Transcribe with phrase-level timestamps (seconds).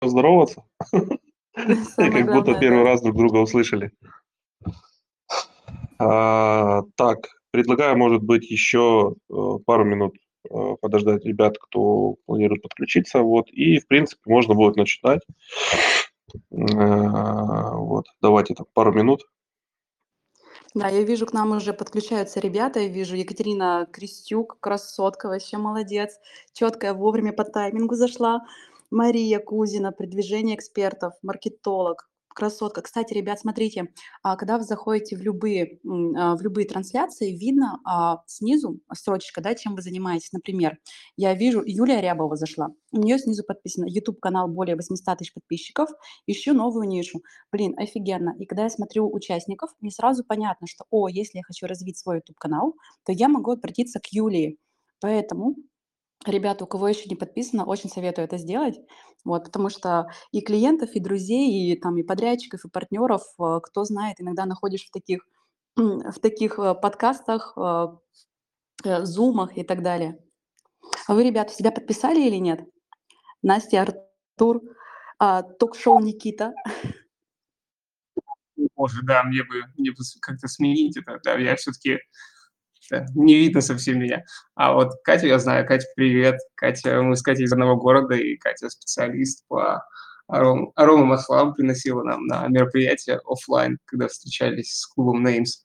[0.00, 0.64] поздороваться.
[1.54, 3.92] Как будто первый раз друг друга услышали.
[5.98, 9.34] А, так, предлагаю, может быть, еще э,
[9.66, 10.14] пару минут
[10.48, 13.20] э, подождать ребят, кто планирует подключиться.
[13.20, 15.20] Вот, и, в принципе, можно будет начинать.
[16.32, 19.26] Э, вот, давайте так, пару минут.
[20.72, 22.80] Да, я вижу, к нам уже подключаются ребята.
[22.80, 26.18] Я вижу Екатерина Крестюк, красотка, вообще молодец.
[26.52, 28.46] Четкая, вовремя по таймингу зашла.
[28.90, 32.82] Мария Кузина, продвижение экспертов, маркетолог, красотка.
[32.82, 33.92] Кстати, ребят, смотрите,
[34.22, 35.78] а, когда вы заходите в любые,
[36.16, 40.32] а, в любые трансляции, видно а, снизу строчка, да, чем вы занимаетесь.
[40.32, 40.78] Например,
[41.16, 42.70] я вижу, Юлия Рябова зашла.
[42.92, 45.90] У нее снизу подписано YouTube-канал более 800 тысяч подписчиков,
[46.26, 47.20] ищу новую нишу.
[47.52, 48.34] Блин, офигенно.
[48.38, 52.16] И когда я смотрю участников, мне сразу понятно, что, о, если я хочу развить свой
[52.16, 54.58] YouTube-канал, то я могу обратиться к Юлии.
[55.00, 55.56] Поэтому
[56.26, 58.78] Ребята, у кого еще не подписано, очень советую это сделать,
[59.24, 63.84] вот, потому что и клиентов, и друзей, и там и подрядчиков, и партнеров, э, кто
[63.84, 65.26] знает, иногда находишь в таких,
[65.76, 70.18] в таких э, подкастах, э, зумах и так далее.
[71.06, 72.68] А вы, ребята, себя подписали или нет?
[73.42, 74.60] Настя, Артур,
[75.18, 76.54] а, ток-шоу Никита.
[78.76, 81.20] Может, да, мне бы, мне бы как-то сменить это.
[81.24, 81.98] Да, я все-таки
[83.14, 84.24] не видно совсем меня.
[84.54, 85.66] А вот Катю я знаю.
[85.66, 86.38] Катя, привет.
[86.54, 89.84] Катя, мы с Катей из одного города, и Катя специалист по
[90.28, 95.64] аром, арома маслам приносила нам на мероприятие офлайн, когда встречались с клубом Names.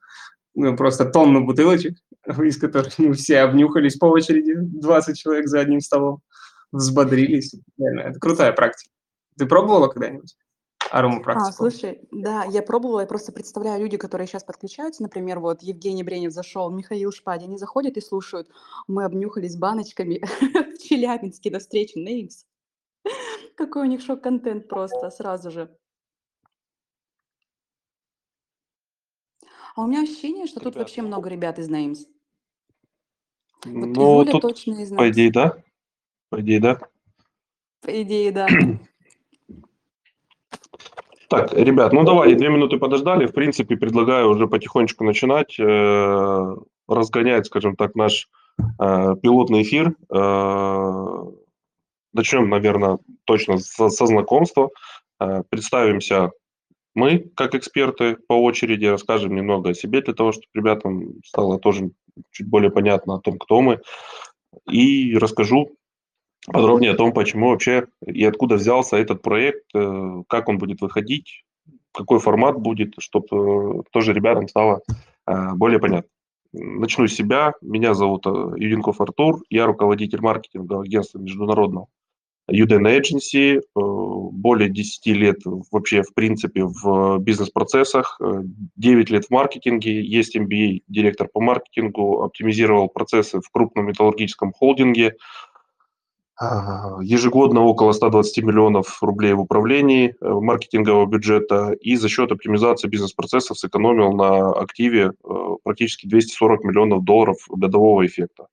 [0.56, 5.82] Ну, просто тонну бутылочек, из которых мы все обнюхались по очереди, 20 человек за одним
[5.82, 6.22] столом,
[6.72, 7.56] взбодрились.
[7.78, 8.92] Реально, это крутая практика.
[9.38, 10.36] Ты пробовала когда-нибудь?
[10.91, 16.03] А, слушай, да, я пробовала, я просто представляю люди, которые сейчас подключаются, например, вот Евгений
[16.03, 18.50] Бренев зашел, Михаил Шпади, они заходят и слушают,
[18.88, 20.22] мы обнюхались баночками
[20.75, 22.45] в Челябинске на встрече Names.
[23.55, 25.75] Какой у них шок-контент просто сразу же.
[29.75, 32.05] А у меня ощущение, что тут вообще много ребят из Names.
[33.65, 34.98] Вот ну, тут, точно из Names.
[34.98, 35.64] по идее, да?
[36.30, 36.80] По идее, да?
[37.81, 38.48] По идее, да.
[41.30, 43.25] Так, ребят, ну давай, две минуты подождали.
[43.25, 46.55] В принципе, предлагаю уже потихонечку начинать э,
[46.87, 48.30] разгонять, скажем так, наш
[48.80, 49.95] э, пилотный эфир.
[50.13, 51.23] Э,
[52.13, 54.69] начнем, наверное, точно со, со знакомства.
[55.19, 56.31] Э, представимся
[56.93, 61.92] мы, как эксперты, по очереди расскажем немного о себе, для того, чтобы ребятам стало тоже
[62.31, 63.81] чуть более понятно о том, кто мы.
[64.69, 65.75] И расскажу
[66.52, 71.44] подробнее о том, почему вообще и откуда взялся этот проект, э, как он будет выходить,
[71.92, 74.82] какой формат будет, чтобы э, тоже ребятам стало
[75.28, 76.10] э, более понятно.
[76.54, 77.54] Начну с себя.
[77.61, 79.42] Меня зовут Юдинков Артур.
[79.50, 81.88] Я руководитель маркетинга агентства международного
[82.50, 83.61] Udn Agency.
[83.76, 85.39] Более 10 лет
[85.70, 88.22] вообще, в принципе, в бизнес-процессах.
[88.78, 90.02] 9 лет в маркетинге.
[90.02, 92.23] Есть MBA, директор по маркетингу.
[92.23, 95.16] Оптимизировал процессы в крупном металлургическом холдинге.
[96.42, 103.58] Ежегодно около 120 миллионов рублей в управлении э, маркетингового бюджета и за счет оптимизации бизнес-процессов
[103.58, 105.30] сэкономил на активе э,
[105.64, 108.48] практически 240 миллионов долларов годового эффекта.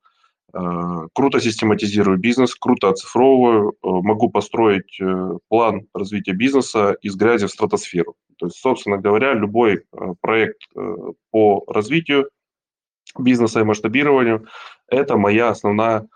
[0.54, 5.00] Э, круто систематизирую бизнес, круто оцифровываю, могу построить
[5.48, 8.14] план развития бизнеса из грязи в стратосферу.
[8.38, 9.82] То есть, собственно говоря, любой
[10.20, 10.62] проект
[11.32, 12.28] по развитию
[13.18, 14.46] бизнеса и масштабированию–
[14.88, 16.06] это моя основная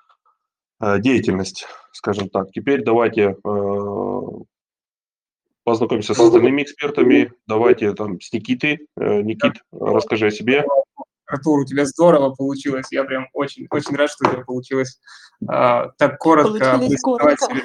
[0.81, 2.51] деятельность, скажем так.
[2.53, 4.21] Теперь давайте э,
[5.65, 7.33] познакомимся с остальными экспертами.
[7.47, 8.87] Давайте там с Никитой.
[8.97, 10.65] Э, Никит, расскажи о себе.
[11.27, 12.87] Артур, у тебя здорово получилось.
[12.93, 15.01] Я прям очень, очень рад, что у тебя получилось
[15.49, 16.79] а, так коротко.
[17.03, 17.63] коротко.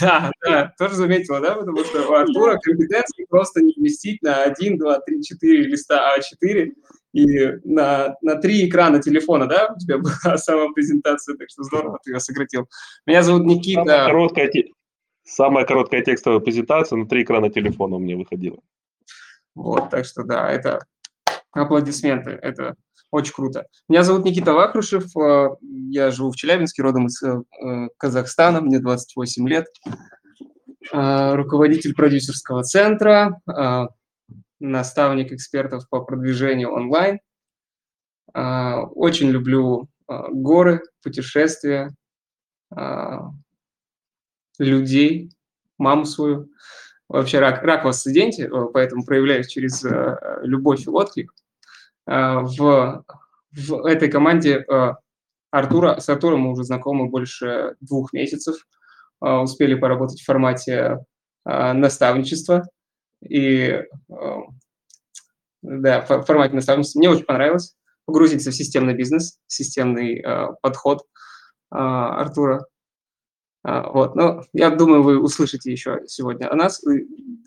[0.00, 4.76] Да, да, тоже заметила, да, потому что у Артура компетенции просто не вместить на 1,
[4.76, 6.72] 2, 3, 4 листа А4
[7.14, 12.00] и на, на три экрана телефона, да, у тебя была самая презентация, так что здорово
[12.02, 12.68] ты ее сократил.
[13.06, 13.84] Меня зовут Никита.
[13.84, 14.52] Самая короткая,
[15.24, 18.58] самая короткая текстовая презентация на три экрана телефона у меня выходила.
[19.54, 20.80] Вот, так что да, это
[21.52, 22.74] аплодисменты, это
[23.12, 23.68] очень круто.
[23.88, 29.48] Меня зовут Никита Вахрушев, э, я живу в Челябинске, родом из э, Казахстана, мне 28
[29.48, 29.66] лет.
[30.92, 33.40] Э, руководитель продюсерского центра,
[34.64, 37.20] наставник экспертов по продвижению онлайн.
[38.32, 41.94] Очень люблю горы, путешествия,
[44.58, 45.30] людей,
[45.78, 46.48] маму свою.
[47.08, 49.84] Вообще рак, рак в асценденте, поэтому проявляюсь через
[50.42, 51.32] любовь и отклик–
[52.06, 53.04] Э, в,
[53.52, 54.94] в этой команде э,
[55.50, 58.56] Артура, с Артуром мы уже знакомы больше двух месяцев.
[59.20, 60.98] а, успели поработать в формате
[61.44, 62.64] а, наставничества.
[63.28, 63.82] И
[65.62, 66.98] да, в формате наставничества.
[66.98, 67.74] Мне очень понравилось
[68.06, 70.22] погрузиться в системный бизнес, системный
[70.60, 71.06] подход
[71.70, 72.66] Артура.
[73.62, 76.82] Вот, но я думаю, вы услышите еще сегодня о нас.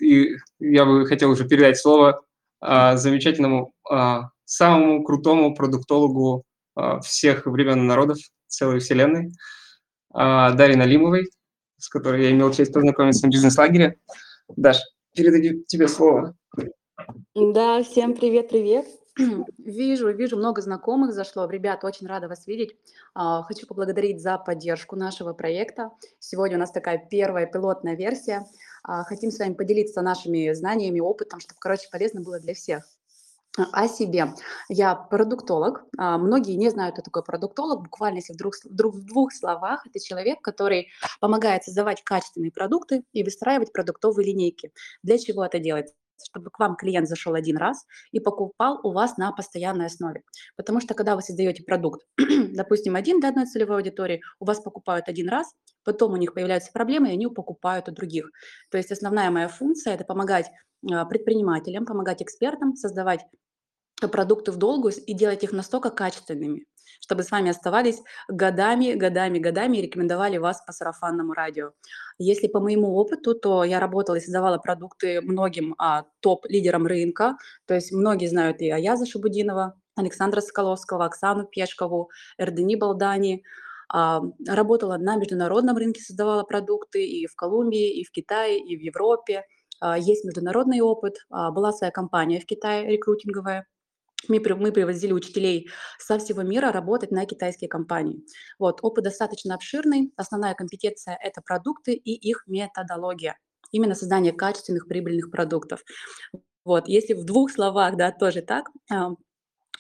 [0.02, 2.24] И я бы хотел уже передать слово
[2.60, 3.72] замечательному,
[4.46, 6.44] самому крутому продуктологу
[7.04, 9.32] всех времен и народов целой вселенной,
[10.12, 11.30] Дарье Налимовой,
[11.78, 14.00] с которой я имел честь познакомиться на бизнес-лагере.
[14.56, 14.82] Даш,
[15.18, 16.36] передаю тебе слово.
[17.34, 18.86] Да, всем привет-привет.
[19.58, 21.50] Вижу, вижу, много знакомых зашло.
[21.50, 22.76] Ребят, очень рада вас видеть.
[23.16, 25.90] А, хочу поблагодарить за поддержку нашего проекта.
[26.20, 28.46] Сегодня у нас такая первая пилотная версия.
[28.84, 32.86] А, хотим с вами поделиться нашими знаниями, опытом, чтобы, короче, полезно было для всех
[33.58, 34.34] о себе.
[34.70, 35.84] Я продуктолог.
[35.98, 37.84] А, многие не знают, кто такой продуктолог.
[37.84, 40.90] Буквально, если вдруг, вдруг в двух словах, это человек, который
[41.20, 44.72] помогает создавать качественные продукты и выстраивать продуктовые линейки.
[45.04, 45.94] Для чего это делать?
[46.24, 50.24] чтобы к вам клиент зашел один раз и покупал у вас на постоянной основе.
[50.56, 55.10] Потому что когда вы создаете продукт, допустим, один для одной целевой аудитории, у вас покупают
[55.10, 58.32] один раз, потом у них появляются проблемы, и они покупают у других.
[58.72, 60.50] То есть основная моя функция– это помогать
[60.92, 63.26] а, предпринимателям, помогать экспертам создавать
[64.02, 66.66] продукты в долгу и делать их настолько качественными,
[67.02, 71.72] чтобы с вами оставались годами, годами, годами и рекомендовали вас по сарафанному радио.
[72.20, 77.74] Если по моему опыту, то я работала и создавала продукты многим а, топ-лидерам рынка, то
[77.74, 83.44] есть многие знают и Аяза Шабудинова, Александра Соколовского, Оксану Пешкову, Эрдени Балдани,
[83.90, 88.82] а, работала на международном рынке, создавала продукты и в Колумбии, и в Китае, и в
[88.82, 89.46] Европе.
[89.80, 91.16] А, есть международный опыт.
[91.30, 93.66] А, была своя компания в Китае рекрутинговая,
[94.28, 95.70] мы, привозили учителей
[96.00, 98.24] со всего мира работать на китайские компании.
[98.60, 100.12] Вот, опыт достаточно обширный.
[100.16, 103.38] Основная компетенция– это продукты и их методология.
[103.72, 105.84] Именно создание качественных, прибыльных продуктов.
[106.66, 108.70] Вот, если в двух словах, да, тоже так,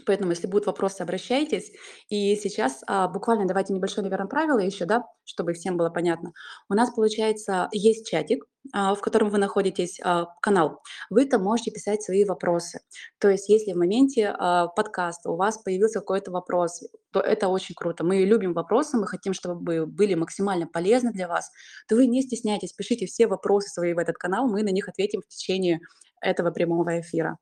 [0.05, 1.71] Поэтому, если будут вопросы, обращайтесь.
[2.09, 6.33] И сейчас а, буквально давайте небольшое, наверное, правило еще, да, чтобы всем было понятно.
[6.69, 10.81] У нас, получается, есть чатик, а, в котором вы находитесь, а, канал.
[11.09, 12.79] Вы там можете писать свои вопросы.
[13.19, 17.75] То есть, если в моменте а, подкаста у вас появился какой-то вопрос, то это очень
[17.75, 18.03] круто.
[18.03, 21.49] Мы любим вопросы, мы хотим, чтобы были максимально полезны для вас.
[21.87, 25.21] То вы не стесняйтесь, пишите все вопросы свои в этот канал, мы на них ответим
[25.21, 25.79] в течение
[26.21, 27.37] этого прямого эфира.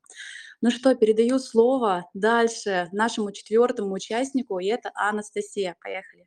[0.62, 5.76] Ну что, передаю слово дальше нашему четвертому участнику, и это Анастасия.
[5.82, 6.26] Поехали.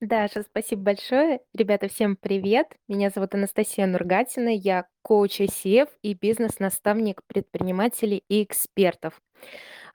[0.00, 1.40] Даша, спасибо большое.
[1.54, 2.66] Ребята, всем привет.
[2.88, 4.50] Меня зовут Анастасия Нургатина.
[4.50, 9.18] Я коуч ICF и бизнес-наставник предпринимателей и экспертов.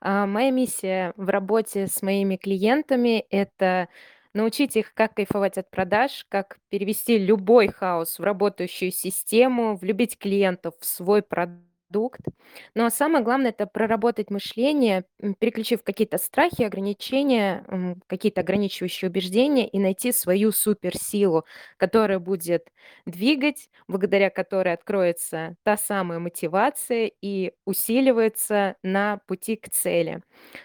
[0.00, 3.88] А, Моя миссия в работе с моими клиентами– это
[4.34, 10.74] научить их, как кайфовать от продаж, как перевести любой хаос в работающую систему, влюбить клиентов
[10.80, 12.20] в свой продукт, продукт.
[12.74, 15.04] Но самое главное- это проработать мышление,
[15.38, 17.64] переключив какие-то страхи, ограничения,
[18.06, 21.44] какие-то ограничивающие убеждения и найти свою суперсилу,
[21.76, 22.68] которая будет
[23.06, 30.22] двигать, благодаря которой откроется та самая мотивация и усиливается на пути к цели.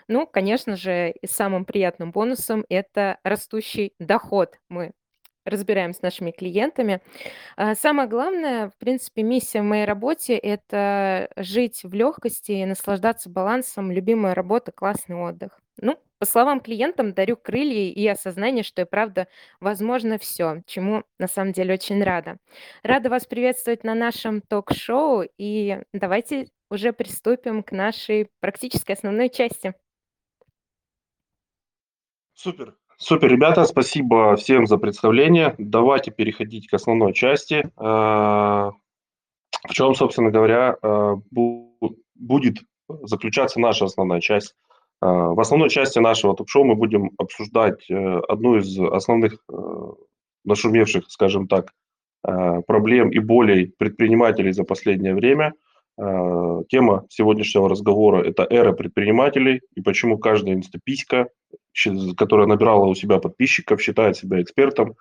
[0.08, 4.56] Ну, конечно же, самым приятным бонусом- это растущий доход.
[4.70, 4.92] Мы
[5.46, 7.02] разбираем с нашими клиентами.
[7.58, 13.30] А, самое главное, в принципе, миссия в моей работе- это жить в легкости и наслаждаться
[13.30, 13.92] балансом.
[13.92, 15.60] Любимая работа, классный отдых.
[15.78, 19.28] Ну, по словам клиентам, дарю крылья и осознание, что и правда
[19.60, 22.38] возможно все, чему на самом деле очень рада.
[22.84, 29.74] Рада вас приветствовать на нашем ток-шоу, и давайте уже приступим к нашей практической основной части.
[32.34, 32.78] Супер.
[32.98, 35.54] Супер, ребята, спасибо всем за представление.
[35.58, 37.70] Давайте переходить к основной части.
[37.78, 38.72] Э,
[39.68, 41.16] в чем, собственно говоря, э,
[42.16, 44.56] будет заключаться наша основная часть.
[45.02, 49.46] Э, в основной части нашего ток-шоу мы будем обсуждать одну из основных
[50.46, 51.74] нашумевших, скажем так,
[52.22, 55.54] проблем и болей предпринимателей за последнее время.
[55.98, 61.28] Тема сегодняшнего разговора– это эра предпринимателей и почему каждая инстаписька
[62.18, 64.96] которая набирала у себя подписчиков, считает себя экспертом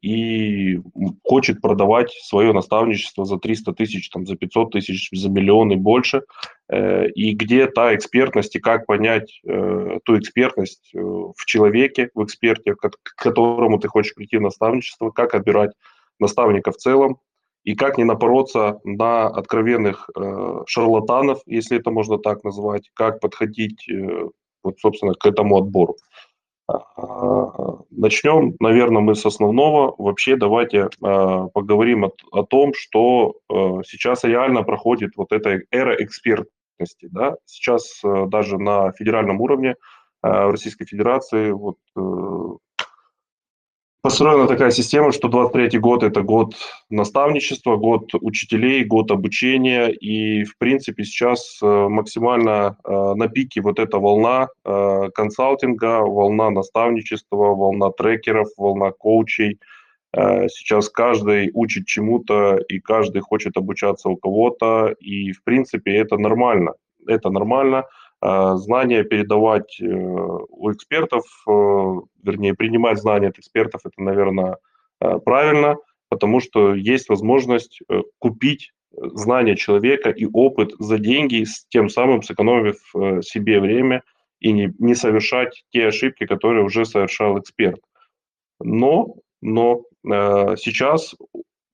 [0.00, 0.80] и
[1.22, 6.22] хочет продавать свое наставничество за 300 тысяч, там, за 500 тысяч, за миллион и больше.
[6.68, 12.24] Э, и где та экспертность, и как понять э, ту экспертность э, в человеке, в
[12.24, 15.72] эксперте, к которому ты хочешь прийти в наставничество, как отбирать
[16.18, 17.18] наставника в целом,
[17.64, 20.10] и как не напороться на откровенных
[20.66, 23.88] шарлатанов, если это можно так назвать, как подходить
[24.64, 25.96] вот, собственно, к этому отбору.
[26.68, 29.94] А, начнем, наверное, мы с основного.
[29.98, 35.94] Вообще давайте а, поговорим о, о том, что а, сейчас реально проходит вот эта эра
[36.02, 37.08] экспертности.
[37.10, 37.36] Да?
[37.44, 39.76] Сейчас даже на федеральном уровне
[40.22, 42.56] в Российской Федерации вот, а,
[44.02, 46.54] построена такая система, что 23 год– это год
[46.90, 53.78] наставничества, год учителей, год обучения, и, в принципе, сейчас э, максимально э, на пике вот
[53.78, 59.58] эта волна э, консалтинга, волна наставничества, волна трекеров, волна коучей.
[60.14, 66.74] Сейчас каждый учит чему-то, и каждый хочет обучаться у кого-то, и, в принципе, это нормально.
[67.06, 67.84] Это нормально–
[68.22, 71.50] знания передавать э, у экспертов, э,
[72.22, 74.58] вернее, принимать знания от экспертов, это, наверное,
[75.00, 75.76] э, правильно,
[76.08, 77.80] потому что есть возможность
[78.18, 82.76] купить знания человека и опыт за деньги, тем самым сэкономив
[83.24, 84.02] себе время
[84.38, 87.80] и не, не совершать те ошибки, которые уже совершал эксперт.
[88.60, 91.14] Но, но сейчас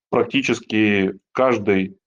[0.09, 1.99] практически каждый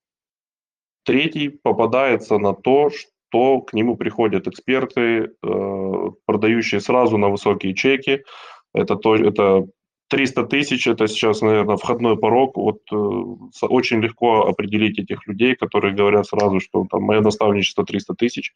[1.03, 7.73] третий попадается на то, что то к нему приходят эксперты, э, продающие сразу на высокие
[7.73, 8.23] чеки.
[8.73, 9.65] Это, то, это
[10.09, 12.57] 300 тысяч, это сейчас, наверное, входной порог.
[12.57, 18.13] Вот э, очень легко определить этих людей, которые говорят сразу, что там мое наставничество 300
[18.15, 18.53] тысяч.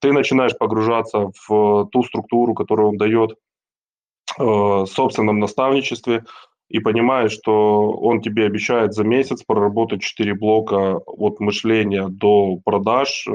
[0.00, 6.24] Ты начинаешь погружаться в ту структуру, которую он дает э, в собственном наставничестве,
[6.68, 13.28] и понимаешь, что он тебе обещает за месяц проработать 4 блока от мышления до продаж,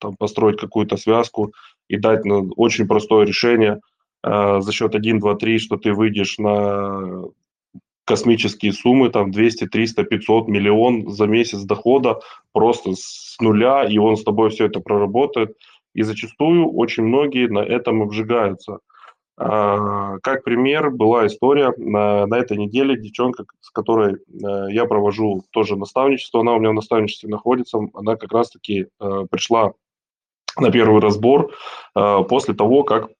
[0.00, 1.52] там, построить какую-то связку
[1.88, 3.80] и дать ну, очень простое решение
[4.24, 7.24] э, за счет 1, 2, 3, что ты выйдешь на
[8.04, 12.18] космические суммы, там 200, 300, 500, миллион за месяц дохода
[12.52, 15.56] просто с нуля, и он с тобой все это проработает.
[15.94, 18.78] И зачастую очень многие на этом обжигаются.
[19.36, 24.18] А, как пример была история на, на этой неделе девчонка, с которой э,
[24.70, 29.72] я провожу тоже наставничество, она у меня в наставничестве находится, она как раз-таки э, пришла
[30.58, 31.52] на первый разбор
[31.96, 33.10] э, после того, как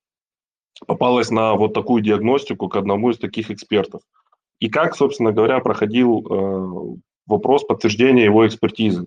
[0.87, 4.03] попалась на вот такую диагностику к одному из таких экспертов.
[4.59, 6.97] И как, собственно говоря, проходил э,
[7.27, 9.07] вопрос подтверждения его экспертизы.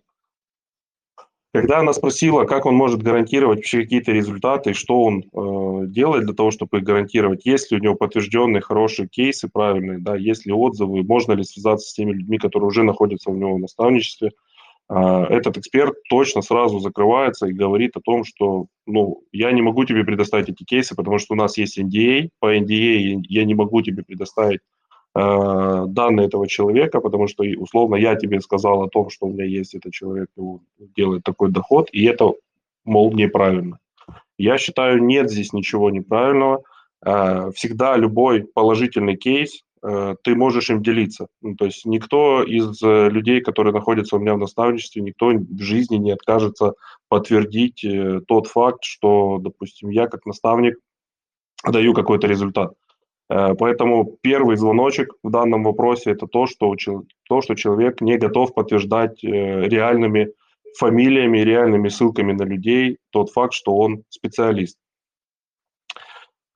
[1.53, 6.33] Когда она спросила, как он может гарантировать вообще какие-то результаты, что он э, делает для
[6.33, 10.51] того, чтобы их гарантировать, есть ли у него подтвержденные хорошие кейсы правильные, да, есть ли
[10.51, 14.31] отзывы, можно ли связаться с теми людьми, которые уже находятся у него в наставничестве–
[14.89, 20.03] этот эксперт точно сразу закрывается и говорит о том, что ну, я не могу тебе
[20.03, 24.03] предоставить эти кейсы, потому что у нас есть NDA, по NDA я не могу тебе
[24.03, 24.59] предоставить
[25.15, 29.75] данные этого человека, потому что, условно, я тебе сказал о том, что у меня есть
[29.75, 30.61] этот человек, он
[30.95, 32.33] делает такой доход, и это,
[32.83, 33.79] мол, неправильно.
[34.37, 36.63] Я считаю, нет здесь ничего неправильного.
[37.53, 39.63] Всегда любой положительный кейс
[40.23, 41.27] ты можешь им делиться.
[41.41, 45.59] Ну, то есть никто из э, людей, которые находятся у меня в наставничестве, никто в
[45.59, 46.75] жизни не откажется
[47.09, 50.77] подтвердить э, тот факт, что, допустим, я как наставник
[51.67, 52.73] даю какой-то результат.
[53.29, 56.75] Поэтому первый звоночек в данном вопросе это то, что,
[57.27, 60.33] то, что человек не готов подтверждать реальными
[60.77, 64.77] фамилиями, реальными ссылками на людей тот факт, что он специалист.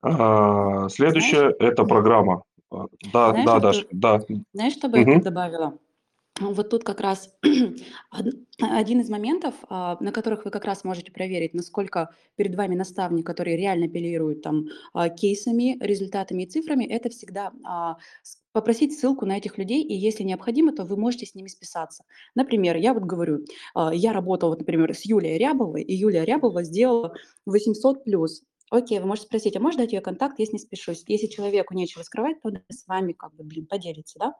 [0.02, 2.42] Следующее– это программа.
[2.70, 4.20] А, да, Знаешь, да, вот Даш, тут, да.
[4.52, 5.22] знаешь, что бы я тут Мгм.
[5.22, 5.78] добавила?
[6.40, 7.34] Вот тут как раз
[8.12, 12.76] од- один из моментов, а, на которых вы как раз можете проверить, насколько перед вами
[12.76, 17.52] наставник, который реально апеллирует там а, кейсами, результатами и цифрами, это всегда
[18.52, 22.04] попросить ссылку на этих людей, и если необходимо, то вы можете с ними списаться.
[22.34, 23.44] Например, я вот говорю,
[23.92, 27.14] я работала, вот, например, с Юлией Рябовой, и Юлия Рябова сделала
[27.46, 28.42] 800 плюс.
[28.70, 31.04] Окей, вы можете спросить, а можешь дать ее контакт, если не спешусь?
[31.06, 34.34] Если человеку нечего скрывать, то он с вами как бы, блин, поделится, да?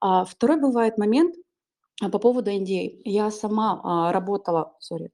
[0.00, 1.36] А, второй бывает момент
[2.00, 3.02] а, по поводу NDA.
[3.04, 5.10] Я сама а, работала, sorry,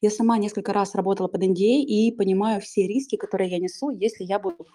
[0.00, 4.24] я сама несколько раз работала под NDA и понимаю все риски, которые я несу, если
[4.24, 4.66] я буду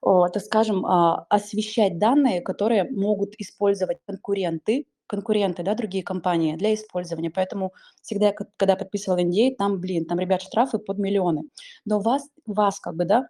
[0.00, 7.30] так скажем, а, освещать данные, которые могут использовать конкуренты, конкуренты, да, другие компании для использования.
[7.30, 7.72] Поэтому
[8.02, 11.42] всегда, когда подписывала NDA, там, блин, там, ребят, штрафы под миллионы.
[11.84, 13.28] Но вас, вас как бы, да,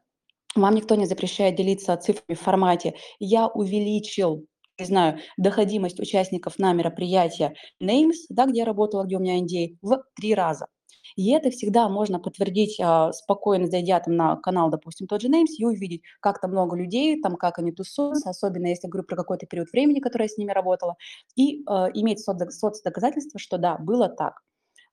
[0.55, 4.47] вам никто не запрещает делиться цифрами в формате «я увеличил
[4.81, 9.77] не знаю, доходимость участников на мероприятие Names, да, где я работала, где у меня NDA,
[9.83, 10.69] в три раза.
[11.17, 15.55] И это всегда можно подтвердить а, спокойно, зайдя там на канал, допустим, тот же Names,
[15.59, 19.17] и увидеть, как там много людей, там как они тусуются, особенно если я говорю про
[19.17, 20.97] какой-то период времени, который я с ними работала,
[21.37, 24.41] и а, иметь соцдоказательства, что да, было так.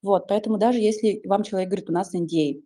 [0.01, 2.61] Вот, поэтому даже если вам человек говорит, у нас NDA,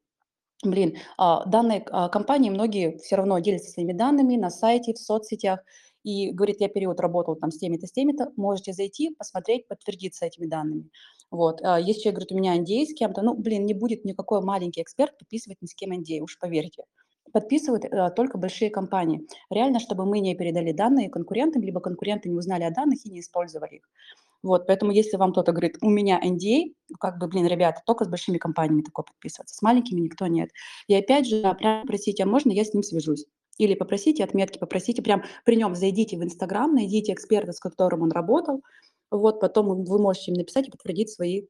[0.63, 5.61] блин, а, данные компании, многие все равно делятся своими данными на сайте, в соцсетях,
[6.03, 10.45] и говорит, я период работал там с теми-то, с теми-то, можете зайти, посмотреть, подтвердиться этими
[10.45, 10.89] данными.
[11.31, 11.61] Вот.
[11.63, 14.81] А если человек говорит, у меня NDA с кем-то, ну, блин, не будет никакой маленький
[14.81, 16.83] эксперт подписывать ни с кем NDA, уж поверьте.
[17.31, 19.27] Подписывают э, только большие компании.
[19.51, 23.19] Реально, чтобы мы не передали данные конкурентам, либо конкуренты не узнали о данных и не
[23.19, 23.89] использовали их.
[24.41, 28.07] Вот, поэтому если вам кто-то говорит, у меня NDA, как бы, блин, ребята, только с
[28.07, 30.49] большими компаниями такое подписываться, с маленькими никто нет.
[30.87, 33.25] И опять же, прям просите, а можно я с ним свяжусь?
[33.57, 38.11] Или попросите отметки, попросите прям при нем зайдите в Инстаграм, найдите эксперта, с которым он
[38.11, 38.63] работал,
[39.11, 41.47] вот, потом вы можете им написать и подтвердить свои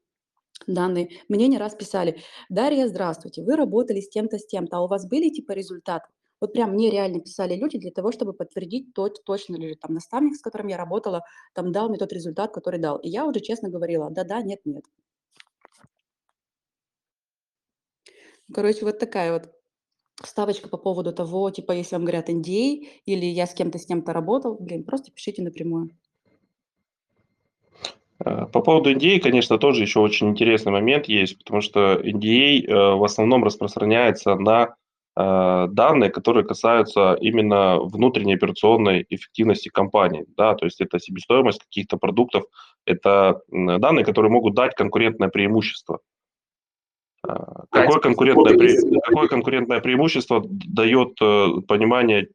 [0.68, 1.10] данные.
[1.28, 5.08] Мне не раз писали, Дарья, здравствуйте, вы работали с тем-то, с тем-то, а у вас
[5.08, 6.08] были типа результаты?
[6.42, 10.36] Вот прям мне реально писали люди для того, чтобы подтвердить, тот, точно ли там наставник,
[10.36, 11.24] с которым я работала,
[11.54, 12.98] там дал мне тот результат, который дал.
[12.98, 14.86] И я уже честно говорила, да-да, нет-нет.
[18.54, 19.52] Короче, вот такая вот
[20.24, 24.14] вставочка по поводу того, типа, если вам говорят NDA или я с кем-то с кем-то
[24.14, 25.90] работал, блин, просто пишите напрямую.
[28.26, 32.96] Э, по поводу NDA, конечно, тоже еще очень интересный момент есть, потому что NDA э,
[32.96, 34.76] в основном распространяется на
[35.16, 40.26] э, данные, которые касаются именно внутренней операционной эффективности компании.
[40.38, 42.44] Да, то есть это себестоимость каких-то продуктов,
[42.86, 46.00] это данные, которые могут дать конкурентное преимущество.
[47.22, 48.78] Какое конкурентное, пре...
[49.04, 51.16] какое конкурентное преимущество дает
[51.68, 52.30] понимание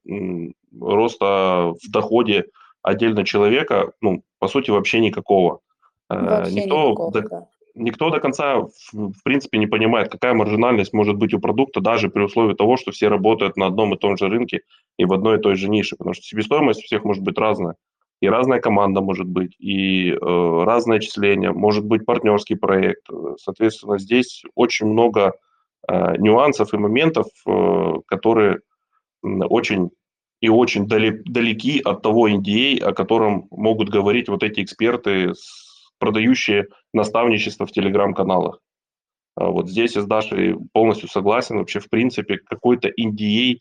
[0.78, 2.44] роста в доходе
[2.82, 3.92] отдельно человека?
[4.02, 5.60] Ну, по сути, вообще никакого.
[6.08, 7.46] Вообще никто, никакого, до, да.
[7.74, 12.10] никто до конца, в, в принципе, не понимает, какая маржинальность может быть у продукта, даже
[12.10, 14.60] при условии того, что все работают на одном и том же рынке
[14.98, 17.76] и в одной и той же нише, потому что себестоимость у всех может быть разная.
[18.20, 20.16] И разная команда может быть, и э,
[20.64, 23.06] разное числение, может быть партнерский проект.
[23.38, 25.34] Соответственно, здесь очень много
[25.88, 28.60] э, нюансов и моментов, э, которые
[29.22, 29.90] очень
[30.40, 35.32] и очень далеки от того NDA, о котором могут говорить вот эти эксперты,
[36.04, 38.60] продающие наставничество в телеграм-каналах.
[39.36, 41.56] А вот здесь я с Дашей полностью согласен.
[41.56, 43.56] Вообще, в принципе, какой-то NDA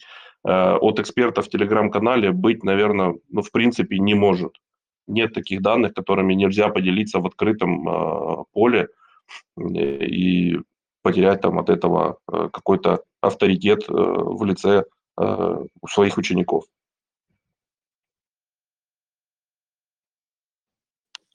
[0.46, 4.58] э, от эксперта в телеграм-канале быть, наверное, ну, в принципе, не может.
[5.08, 8.90] Нет таких данных, которыми нельзя поделиться в открытом э, поле
[9.58, 10.60] и
[11.02, 14.84] потерять там от этого э, какой-то авторитет э, в лице
[15.18, 16.66] э, своих учеников.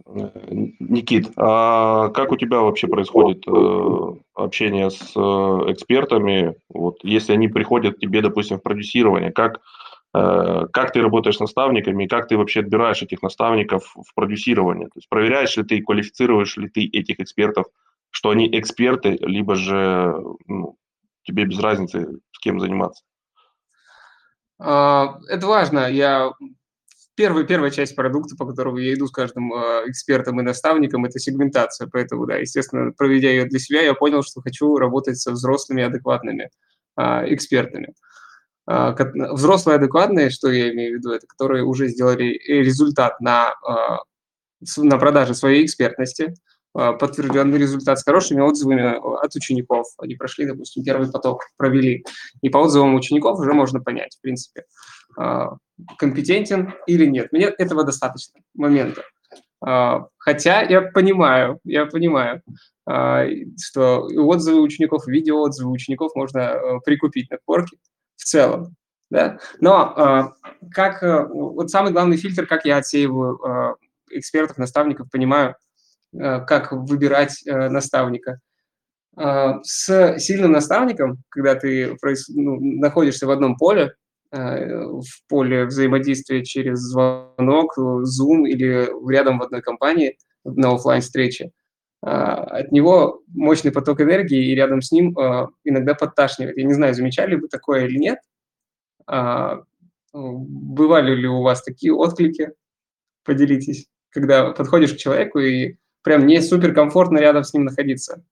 [0.09, 6.55] Никит, а как у тебя вообще происходит э, общение с э, экспертами?
[6.71, 9.61] Вот, если они приходят к тебе, допустим, в продюсирование, как,
[10.15, 14.87] э, как ты работаешь с наставниками, как ты вообще отбираешь этих наставников в продюсирование?
[14.87, 17.67] То есть проверяешь ли ты, квалифицируешь ли ты этих экспертов,
[18.11, 20.15] что они эксперты, либо же
[20.47, 20.77] ну,
[21.25, 23.05] тебе без разницы, с кем заниматься?
[24.59, 25.91] А, Это важно.
[25.91, 26.33] Я
[27.19, 31.19] первая, первая часть продукта, по которому я иду с каждым э, экспертом и наставником, это
[31.19, 31.89] сегментация.
[31.93, 36.49] Поэтому, да, естественно, проведя ее для себя, я понял, что хочу работать со взрослыми, адекватными
[36.97, 37.93] э, экспертами.
[38.71, 38.95] Э,
[39.33, 44.99] взрослые адекватные, что я имею в виду, это которые уже сделали результат на, э, на
[44.99, 46.35] продаже своей экспертности,
[46.79, 49.89] э, подтвержденный результат с хорошими отзывами от учеников.
[49.99, 52.05] Они прошли, допустим, первый поток, провели.
[52.43, 54.63] И по отзывам учеников уже можно понять, в принципе,
[55.97, 57.33] компетентен или нет.
[57.33, 59.03] Мне этого достаточно момента.
[59.61, 62.43] А, хотя я понимаю, я понимаю,
[62.87, 63.27] а,
[63.61, 67.77] что отзывы учеников, видеоотзывы учеников можно э, прикупить на порке
[68.17, 68.77] в целом.
[69.11, 69.39] Да?
[69.61, 70.35] Но
[70.71, 73.77] как, э, вот самый главный фильтр, как я отсеиваю
[74.11, 75.57] экспертов, наставников, понимаю,
[76.13, 78.41] э, как выбирать наставника.
[79.65, 81.97] С сильным наставником, когда ты
[82.29, 83.95] ну, находишься в одном поле,
[84.31, 91.53] в поле взаимодействия через звонок, Zoom или рядом в одной компании на офлайн встрече
[92.03, 96.57] а, от него мощный поток энергии, и рядом с ним а, иногда подташнивает.
[96.57, 98.19] Я не знаю, замечали вы такое или нет.
[99.07, 99.63] А,
[100.13, 102.53] бывали ли у вас такие отклики?
[103.25, 103.89] Поделитесь.
[104.11, 108.25] Когда подходишь к человеку и прям не супер комфортно рядом с ним находиться,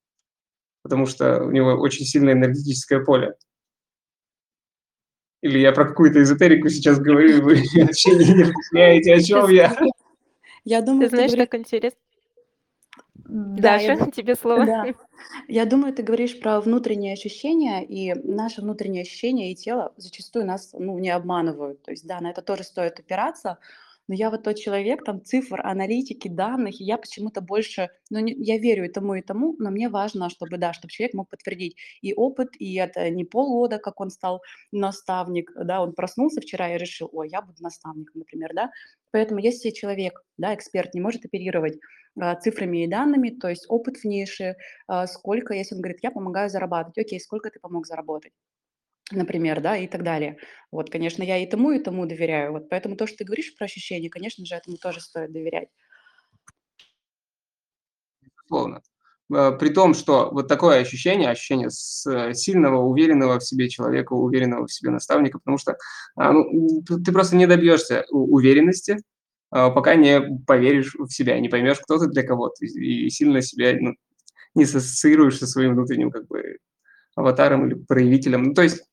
[0.83, 3.35] потому что у него очень сильное энергетическое поле.
[5.43, 9.77] Или я про какую-то эзотерику сейчас говорю, и вы вообще не понимаете, о чем я.
[10.65, 11.99] Я думаю, ты знаешь, как интересно.
[13.29, 14.11] Да, Даша, я...
[14.11, 14.67] тебе слово.
[14.67, 14.85] Да.
[15.49, 20.71] Я думаю, ты говоришь про внутренние ощущения, и наши внутренние ощущения и тело зачастую нас
[20.73, 21.83] ну, не обманывают.
[21.83, 23.59] То есть, да, на это тоже стоит опираться,
[24.09, 28.33] но я вот тот человек, там, цифр, аналитики, данных, и я почему-то больше, ну, не,
[28.35, 31.77] я верю и тому, и тому, но мне важно, чтобы, да, чтобы человек мог подтвердить
[32.03, 34.43] и опыт, и это не полгода, как он стал
[34.73, 38.71] наставник, да, он проснулся вчера и решил, ой, я буду наставником, например, да,
[39.11, 41.79] поэтому если человек, да, эксперт не может оперировать
[42.21, 46.11] а, цифрами и данными, то есть опыт в нише, а, сколько, если он говорит, я
[46.11, 48.33] помогаю зарабатывать, окей, сколько ты помог заработать?
[49.11, 50.39] Например, да, и так далее.
[50.71, 52.53] Вот, конечно, я и тому, и тому доверяю.
[52.53, 55.69] Вот, поэтому то, что ты говоришь про ощущения, конечно же, этому тоже стоит доверять.
[58.21, 58.83] Безусловно.
[59.35, 64.13] Э, при том, что вот такое ощущение, ощущение с э, сильного, уверенного в себе человека,
[64.13, 65.77] уверенного в себе наставника, потому что
[66.17, 68.99] а, ну, ты просто не добьешься уверенности,
[69.51, 73.43] а, пока не поверишь в себя, не поймешь, кто ты для кого, ты и сильно
[73.43, 73.95] себя ну,
[74.55, 76.59] не ассоциируешь со своим внутренним как бы
[77.17, 78.45] аватаром или проявителем.
[78.45, 78.85] Ну, то есть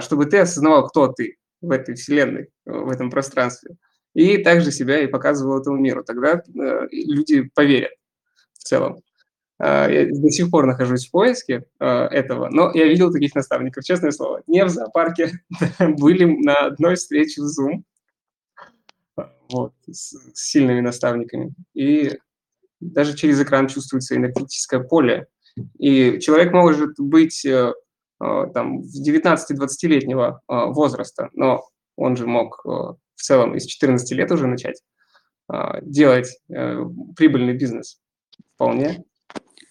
[0.00, 3.76] чтобы ты осознавал, кто ты в этой вселенной, в этом пространстве.
[4.14, 6.04] И также себя и показывал этому миру.
[6.04, 7.90] Тогда э, люди поверят
[8.52, 9.02] в целом.
[9.58, 13.84] А, я до сих пор нахожусь в поиске э, этого, но я видел таких наставников,
[13.84, 14.42] честное слово.
[14.46, 15.32] Не в зоопарке,
[15.80, 17.82] были на одной встрече в Zoom
[19.50, 21.52] вот, с сильными наставниками.
[21.74, 22.16] И
[22.78, 25.26] даже через экран чувствуется энергетическое поле.
[25.78, 27.72] И человек может быть Э,
[28.18, 31.64] там, 19-20-летнего э, возраста, но
[31.96, 34.82] он же мог э, в целом из 14 лет уже начать
[35.82, 38.00] делать прибыльный бизнес.
[38.54, 39.04] Вполне.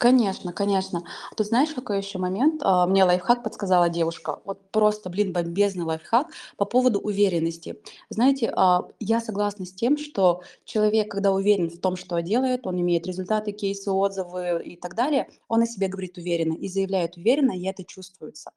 [0.04, 1.06] Конечно, конечно.
[1.38, 2.62] Тут знаешь, какой еще момент?
[2.62, 4.42] А, мне лайфхак подсказала девушка.
[4.44, 7.82] Вот просто, блин, бомбезный лайфхак по поводу уверенности.
[8.10, 12.82] Знаете, а, я согласна с тем, что человек, когда уверен в том, что делает, он
[12.82, 17.54] имеет результаты, кейсы, отзывы и так далее, он о себе говорит уверенно и заявляет уверенно,
[17.58, 18.52] и это чувствуется.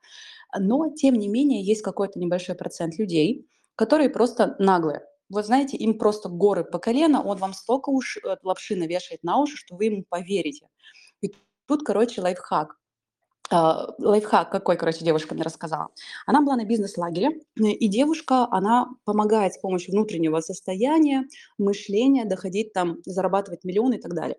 [0.58, 5.02] Но, тем не менее, есть какой-то небольшой процент людей, которые просто наглые.
[5.28, 9.38] Вот знаете, им просто горы по колено, он вам столько уж э, лапши навешает на
[9.40, 10.68] уши, что вы ему поверите.
[11.66, 12.76] Тут, короче, лайфхак.
[13.52, 15.90] Uh, лайфхак какой, короче, девушка мне рассказала.
[16.26, 22.96] Она была на бизнес-лагере, и девушка, она помогает с помощью внутреннего состояния, мышления доходить там,
[23.04, 24.38] зарабатывать миллионы и так далее.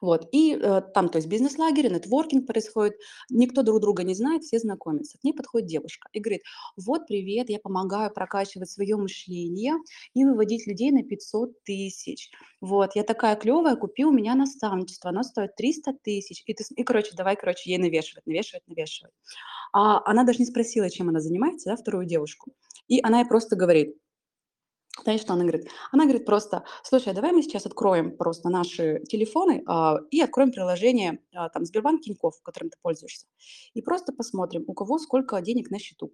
[0.00, 0.28] Вот.
[0.32, 2.94] И э, там, то есть бизнес-лагерь, нетворкинг происходит,
[3.30, 5.18] никто друг друга не знает, все знакомятся.
[5.18, 6.42] К ней подходит девушка и говорит,
[6.76, 9.74] вот, привет, я помогаю прокачивать свое мышление
[10.14, 12.30] и выводить людей на 500 тысяч.
[12.60, 16.42] Вот, я такая клевая, купи у меня наставничество, оно стоит 300 тысяч.
[16.46, 19.12] И, ты, и, короче, давай, короче, ей навешивать, навешивать, навешивать.
[19.72, 22.52] А она даже не спросила, чем она занимается, да, вторую девушку.
[22.88, 23.96] И она ей просто говорит,
[25.02, 25.68] знаешь, что она говорит?
[25.90, 30.52] Она говорит просто, слушай, а давай мы сейчас откроем просто наши телефоны а, и откроем
[30.52, 33.26] приложение а, там Сбербанк Тинькофф, которым ты пользуешься,
[33.74, 36.12] и просто посмотрим, у кого сколько денег на счету.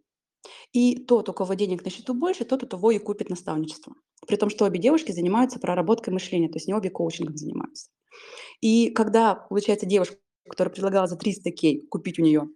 [0.72, 3.94] И тот, у кого денег на счету больше, тот у того и купит наставничество.
[4.26, 7.90] При том, что обе девушки занимаются проработкой мышления, то есть не обе коучингом занимаются.
[8.60, 10.16] И когда, получается, девушка,
[10.48, 12.48] которая предлагала за 300 кей купить у нее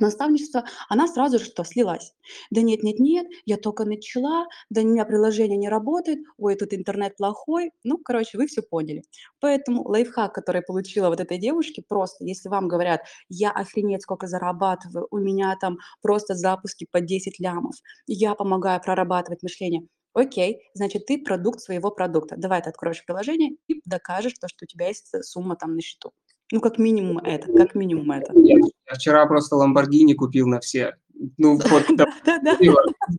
[0.00, 2.12] наставничество, она сразу же что, слилась.
[2.50, 6.72] Да нет, нет, нет, я только начала, да у меня приложение не работает, ой, тут
[6.74, 7.72] интернет плохой.
[7.84, 9.02] Ну, короче, вы все поняли.
[9.40, 15.06] Поэтому лайфхак, который получила вот этой девушке, просто, если вам говорят, я охренеть сколько зарабатываю,
[15.10, 17.74] у меня там просто запуски по 10 лямов,
[18.06, 19.82] я помогаю прорабатывать мышление,
[20.14, 22.34] Окей, значит, ты продукт своего продукта.
[22.36, 26.12] Давай ты откроешь приложение и докажешь то, что у тебя есть сумма там на счету.
[26.52, 28.30] Ну, как минимум это, как минимум это.
[28.38, 30.96] Я, я вчера просто Ламборгини купил на все.
[31.38, 32.58] Ну, вот, да, да, да.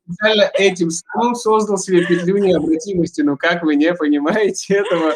[0.06, 3.22] Специально этим самым создал себе петлю необратимости.
[3.22, 5.14] Ну, как вы не понимаете этого?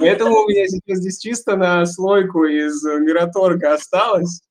[0.00, 4.42] Поэтому у меня сейчас здесь чисто на слойку из Мираторга осталось.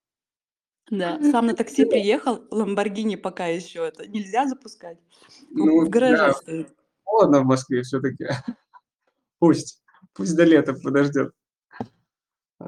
[0.89, 4.97] Да, сам на такси приехал, Ламборгини пока еще это нельзя запускать.
[5.49, 6.33] Ну, в гараже да.
[6.33, 6.67] стоит.
[7.03, 8.27] Холодно в Москве все-таки.
[9.39, 9.81] Пусть,
[10.13, 11.33] пусть до лета подождет.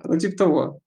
[0.04, 0.80] Ну, типа того.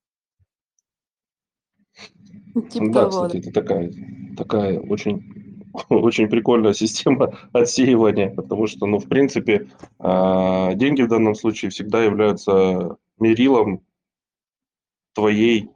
[2.70, 3.10] Типа да, того.
[3.10, 3.92] кстати, это такая,
[4.36, 11.34] такая очень, очень прикольная система отсеивания, потому что, ну, в принципе, а, деньги в данном
[11.34, 13.82] случае всегда являются мерилом
[15.14, 15.70] твоей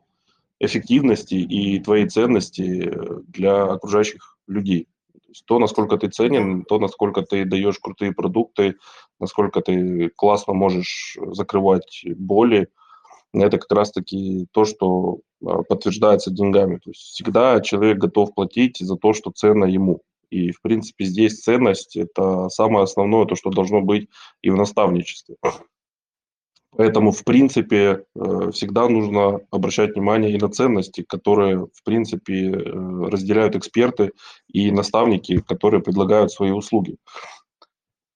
[0.59, 2.93] эффективности и твоей ценности
[3.29, 4.87] для окружающих людей.
[5.13, 8.77] То, есть то, насколько ты ценен, то, насколько ты даешь крутые продукты,
[9.19, 12.69] насколько ты классно можешь закрывать боли,
[13.33, 16.77] это как раз-таки то, что а, подтверждается деньгами.
[16.77, 20.03] То есть всегда человек готов платить за то, что ценно ему.
[20.31, 24.09] И, в принципе, здесь ценность– это самое основное, то, что должно быть
[24.43, 25.37] и в наставничестве.
[26.77, 32.61] Поэтому, в принципе, э, всегда нужно обращать внимание и на ценности, которые, в принципе, э,
[33.09, 34.13] разделяют эксперты
[34.49, 36.97] и наставники, которые предлагают свои услуги.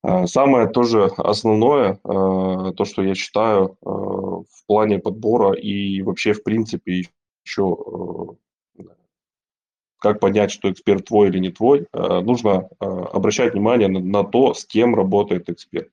[0.06, 6.34] А, самое тоже основное, а, то, что я считаю а, в плане подбора и вообще,
[6.34, 7.04] в принципе,
[7.44, 8.36] еще
[9.98, 14.94] как понять, что эксперт твой или не твой, нужно обращать внимание на, то, с кем
[14.94, 15.88] работает эксперт.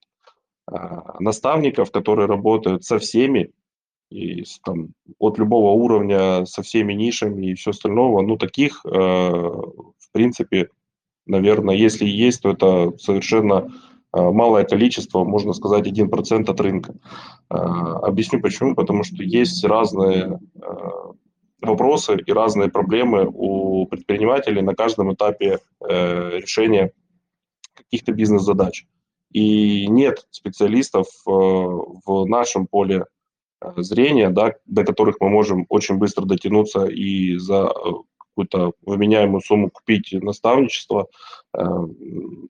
[1.20, 3.52] Наставников, которые работают со всеми,
[4.10, 10.68] и там, от любого уровня, со всеми нишами и все остальное, ну, таких, в принципе,
[11.26, 16.94] наверное, если есть, то это совершенно Э, малое количество, можно сказать, 1% от рынка.
[17.50, 18.76] Э, объясню почему.
[18.76, 20.62] Потому что есть разные э,
[21.62, 26.92] вопросы и разные проблемы у предпринимателей на каждом этапе решения
[27.74, 28.86] каких-то бизнес-задач.
[29.32, 33.06] И нет специалистов в нашем поле
[33.78, 37.72] зрения, да, до которых мы можем очень быстро дотянуться и за
[38.32, 41.08] какую-то вменяемую сумму купить наставничество
[41.54, 41.64] э,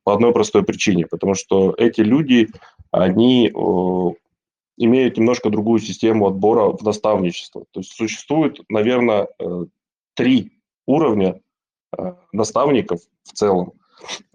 [0.03, 2.49] по одной простой причине, потому что эти люди,
[2.91, 3.51] они
[4.77, 7.65] имеют немножко другую систему отбора в наставничество.
[7.71, 9.65] То есть существует, наверное, э,
[10.15, 10.51] три
[10.85, 11.41] уровня
[11.97, 13.73] э, наставников в целом.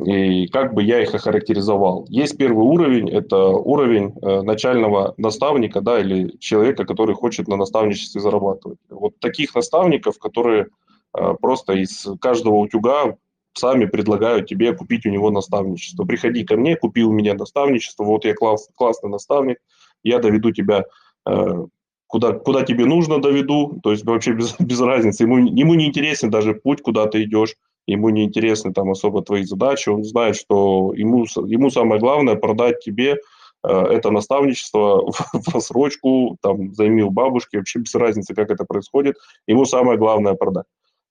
[0.04, 2.06] И как бы я их охарактеризовал?
[2.09, 8.78] Есть первый уровень, это уровень начального наставника, да, или человека, который хочет на наставничестве зарабатывать.
[8.88, 10.68] Вот таких наставников, которые
[11.12, 13.16] просто из каждого утюга
[13.58, 16.04] сами предлагают тебе купить у него наставничество.
[16.04, 19.58] Приходи ко мне, купи у меня наставничество, вот я класс, классный наставник,
[20.02, 20.84] я доведу тебя
[21.28, 21.66] э,
[22.06, 25.24] куда, куда тебе нужно, доведу, то есть вообще без, без разницы.
[25.24, 29.44] Ему, ему не интересен даже путь, куда ты идешь, ему не интересны там особо твои
[29.44, 33.16] задачи, он знает, что ему, ему самое главное продать тебе
[33.64, 38.64] э, это наставничество в, в рассрочку, там, займи у бабушки, вообще без разницы, как это
[38.64, 39.16] происходит,
[39.46, 40.66] ему самое главное продать.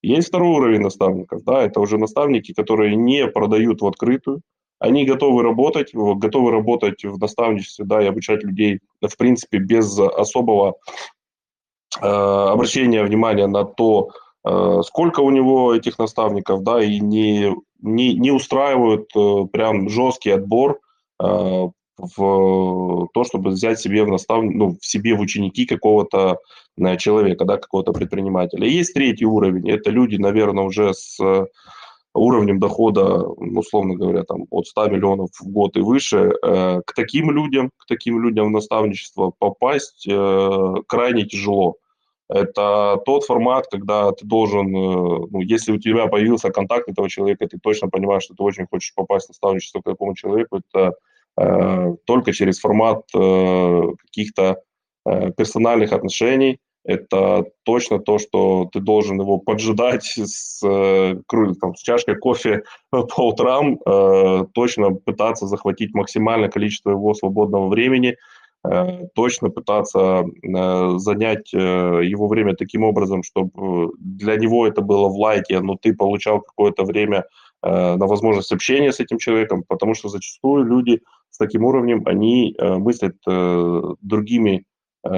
[0.06, 4.42] Есть второй уровень наставников, да, это уже наставники, которые не продают в открытую,
[4.78, 10.76] они готовы работать, готовы работать в наставничестве, да, и обучать людей, в принципе, без особого
[12.00, 14.12] э, обращения внимания на то,
[14.44, 20.30] э, сколько у него этих наставников, да, и не, не, не устраивают э, прям жесткий
[20.30, 20.82] отбор
[21.20, 24.44] э, в то, чтобы взять себе в настав...
[24.44, 26.40] ну, в себе в ученики какого-то
[26.78, 28.68] э, человека, да, какого-то предпринимателя.
[28.68, 29.70] И есть третий уровень.
[29.70, 31.20] Это люди, наверное, уже с
[32.14, 37.32] уровнем дохода, условно говоря, там, от 100 миллионов в год и выше, э, к таким
[37.32, 41.76] людям, к таким людям в наставничество попасть э, крайне тяжело.
[42.28, 47.60] Это тот формат, когда ты должен, ну, если у тебя появился контакт этого человека, ты
[47.60, 50.92] точно понимаешь, что ты очень хочешь попасть в наставничество к такому человеку, это Э,
[51.36, 54.62] только через формат э, каких-то
[55.06, 56.60] э, персональных отношений.
[56.86, 63.78] Это точно то, что ты должен его поджидать с, там, с чашкой кофе по утрам,
[64.54, 68.16] точно пытаться захватить максимальное количество его свободного времени,
[69.14, 70.26] точно пытаться
[70.98, 76.42] занять его время таким образом, чтобы для него это было в лайте, но ты получал
[76.42, 77.26] какое-то время
[77.66, 81.02] на возможность общения с этим человеком, потому что зачастую люди
[81.36, 84.64] с таким уровнем, они э, мыслят э, другими
[85.04, 85.10] э,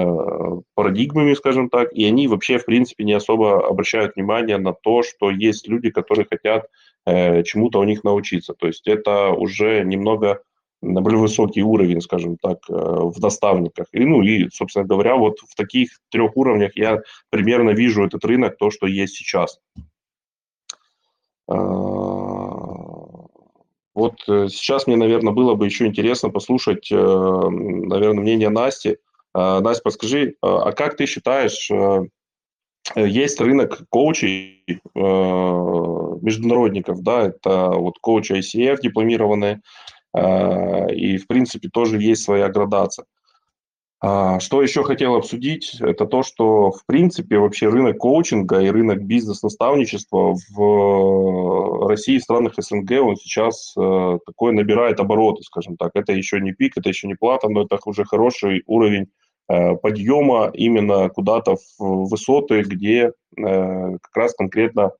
[0.74, 5.30] парадигмами, скажем так, и они вообще, в принципе, не особо обращают внимание на то, что
[5.30, 6.66] есть люди, которые хотят
[7.06, 8.52] чему-то у них научиться.
[8.52, 10.42] То есть это уже немного
[10.82, 13.86] на более высокий уровень, скажем так, в наставниках.
[13.92, 18.58] И, ну и, собственно говоря, вот в таких трех уровнях я примерно вижу этот рынок,
[18.58, 19.58] то, что есть сейчас.
[23.98, 28.98] Вот э, сейчас мне, наверное, было бы еще интересно послушать, э, наверное, мнение Насти.
[29.34, 32.02] А, Настя, подскажи, а, как ты считаешь, э,
[32.94, 34.62] есть рынок коучей,
[34.94, 39.60] международников, да, это вот коучи ICF дипломированные,
[40.16, 43.04] и, в принципе, тоже есть своя градация.
[44.00, 49.02] А, что еще хотел обсудить, это то, что в принципе вообще рынок коучинга и рынок
[49.02, 55.92] бизнес-наставничества в России и странах СНГ, он сейчас э, такой набирает обороты, скажем так.
[55.94, 59.08] Это еще не пик, это еще не плата, но это уже хороший уровень
[59.48, 64.92] э, подъема именно куда-то в высоты, где э, как раз конкретно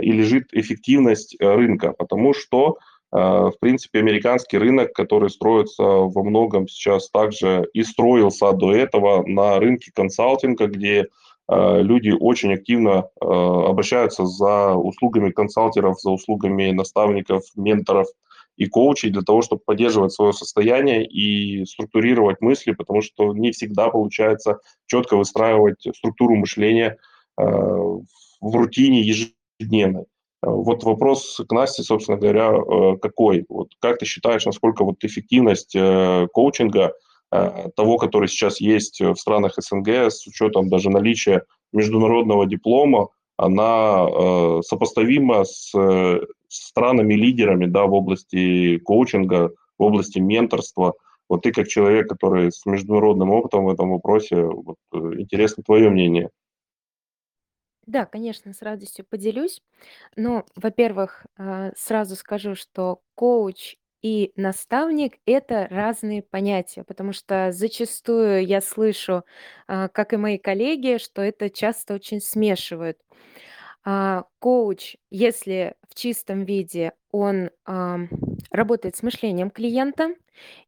[0.00, 6.66] и лежит эффективность рынка, потому что Э, в принципе, американский рынок, который строится во многом
[6.66, 11.06] сейчас также и строился до этого на рынке консалтинга, где
[11.48, 18.08] э, люди очень активно э, обращаются за услугами консалтеров, за услугами наставников, менторов
[18.56, 23.90] и коучей для того, чтобы поддерживать свое состояние и структурировать мысли, потому что не всегда
[23.90, 26.98] получается четко выстраивать структуру мышления
[27.36, 28.04] в
[28.40, 30.06] рутине ежедневной.
[30.46, 33.44] Вот вопрос к Насте, собственно говоря, э, какой?
[33.48, 36.92] Вот как ты считаешь, насколько вот эффективность э, коучинга
[37.32, 44.06] э, того, который сейчас есть в странах СНГ, с учетом даже наличия международного диплома, она
[44.62, 45.72] сопоставима с
[46.48, 50.94] странами-лидерами да, в области коучинга, в области менторства.
[51.28, 56.30] Вот ты как человек, который с международным опытом в этом вопросе, вот, интересно твое мнение.
[57.86, 59.60] Да, конечно, с радостью поделюсь.
[60.16, 68.46] Но, во-первых, а, сразу скажу, что коуч и наставник- это разные понятия, потому что зачастую
[68.46, 69.24] я слышу,
[69.66, 72.98] а, как и мои коллеги, что это часто очень смешивают.
[73.84, 77.50] А, коуч, если в чистом виде, он,
[78.50, 80.14] работает с мышлением клиента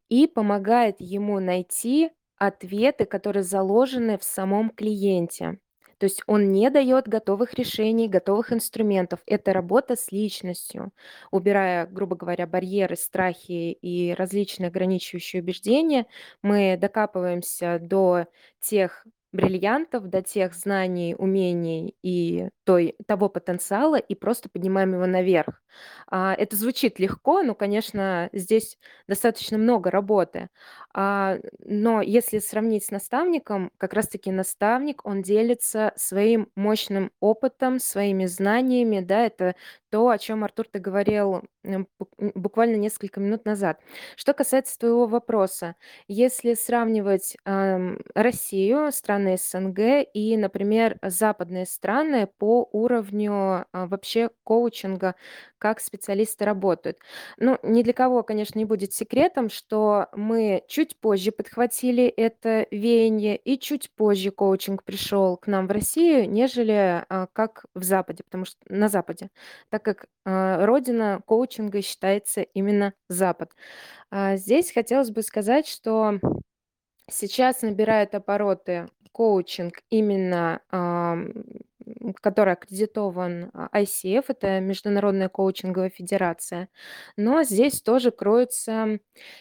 [0.09, 5.59] и помогает ему найти ответы, которые заложены в самом клиенте.
[5.99, 9.19] То есть он не дает готовых решений, готовых инструментов.
[9.25, 10.91] Это работа с личностью,
[11.31, 16.05] убирая, грубо говоря, барьеры, страхи и различные ограничивающие убеждения.
[16.41, 18.25] Мы докапываемся до
[18.59, 25.61] тех бриллиантов, до тех знаний, умений и той того потенциала и просто поднимаем его наверх.
[26.09, 30.49] А, это звучит легко, но, конечно, здесь достаточно много работы.
[30.99, 37.79] А, но если сравнить с наставником, как раз таки наставник, он делится своим мощным опытом,
[37.79, 39.25] своими знаниями, да.
[39.27, 39.55] Это
[39.91, 41.43] то, о чём, Артур, ты говорил,
[42.33, 43.79] буквально несколько минут назад.
[44.15, 45.75] Что касается твоего вопроса,
[46.07, 49.79] если сравнивать, ам, Россию, страны СНГ
[50.13, 55.13] и, например, западные страны по уровню, а, вообще коучинга,
[55.59, 56.97] как специалисты работают.
[57.37, 63.37] Ну, ни для кого, конечно, не будет секретом, что мы чуть позже подхватили это веяние
[63.37, 68.45] и чуть позже коучинг пришёл к нам в Россию, нежели, а, как в Западе, потому
[68.45, 69.29] что на Западе,
[69.69, 73.51] так как, а, родина коучинга считается именно Запад.
[74.11, 76.19] А, здесь хотелось бы сказать, что
[77.09, 80.61] сейчас набирает обороты коучинг именно,
[82.21, 86.69] который аккредитован а, ICF, это Международная коучинговая федерация.
[87.15, 88.99] Но здесь тоже кроется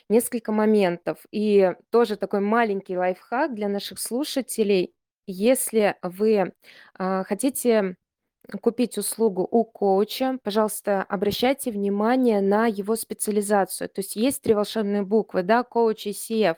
[0.08, 1.18] несколько моментов.
[1.32, 4.94] И тоже такой маленький лайфхак для наших слушателей.
[5.26, 6.52] Если вы,
[6.98, 7.96] а, хотите
[8.62, 13.88] купить услугу у коуча, пожалуйста, обращайте внимание на его специализацию.
[13.88, 16.56] То есть есть 3 волшебные буквы, да, коуч ICF.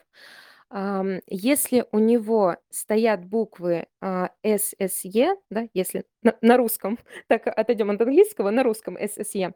[1.27, 8.01] Если у него стоят буквы, а, SSE, да, если на на русском, так отойдем от
[8.01, 9.53] английского, на русском SSE,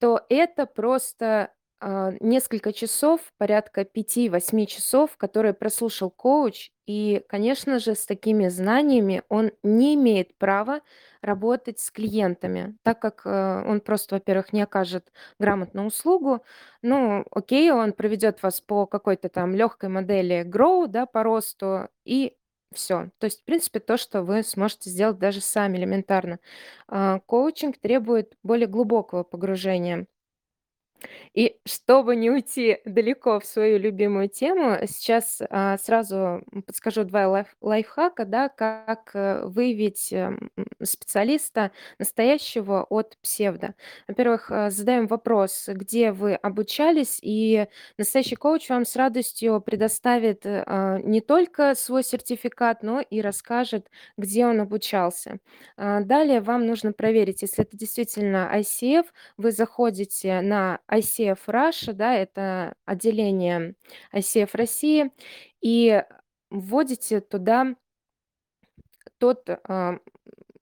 [0.00, 6.70] то это просто, а, несколько часов, порядка 5-8 часов, которые прослушал коуч.
[6.86, 10.80] И, конечно же, с такими знаниями он не имеет права
[11.22, 16.42] работать с клиентами, так как, э, он просто, во-первых, не окажет грамотно услугу.
[16.82, 22.34] Ну, окей, он проведет вас по какой-то там легкой модели Grow, да, по росту, и
[22.74, 23.10] все.
[23.18, 26.38] То есть, в принципе, то, что вы сможете сделать даже сами элементарно.
[26.88, 30.06] А, коучинг требует более глубокого погружения.
[31.34, 37.46] И чтобы не уйти далеко в свою любимую тему, сейчас, а, сразу, подскажу 2 лайф
[37.60, 40.50] лайфхака, да, как, э, выявить, эм,
[40.82, 43.74] специалиста настоящего от псевдо.
[44.08, 47.66] Во-первых, э, задаем вопрос, где вы обучались, и
[47.98, 53.88] настоящий коуч вам с радостью предоставит, э, а, не только свой сертификат, но и расскажет,
[54.16, 55.38] где он обучался.
[55.76, 59.06] А, далее вам нужно проверить, если это действительно ICF,
[59.36, 63.74] вы заходите на ICF Russia, да, это отделение
[64.14, 65.12] ICF России,
[65.60, 66.02] и
[66.50, 67.74] вводите туда
[69.18, 69.98] тот, а,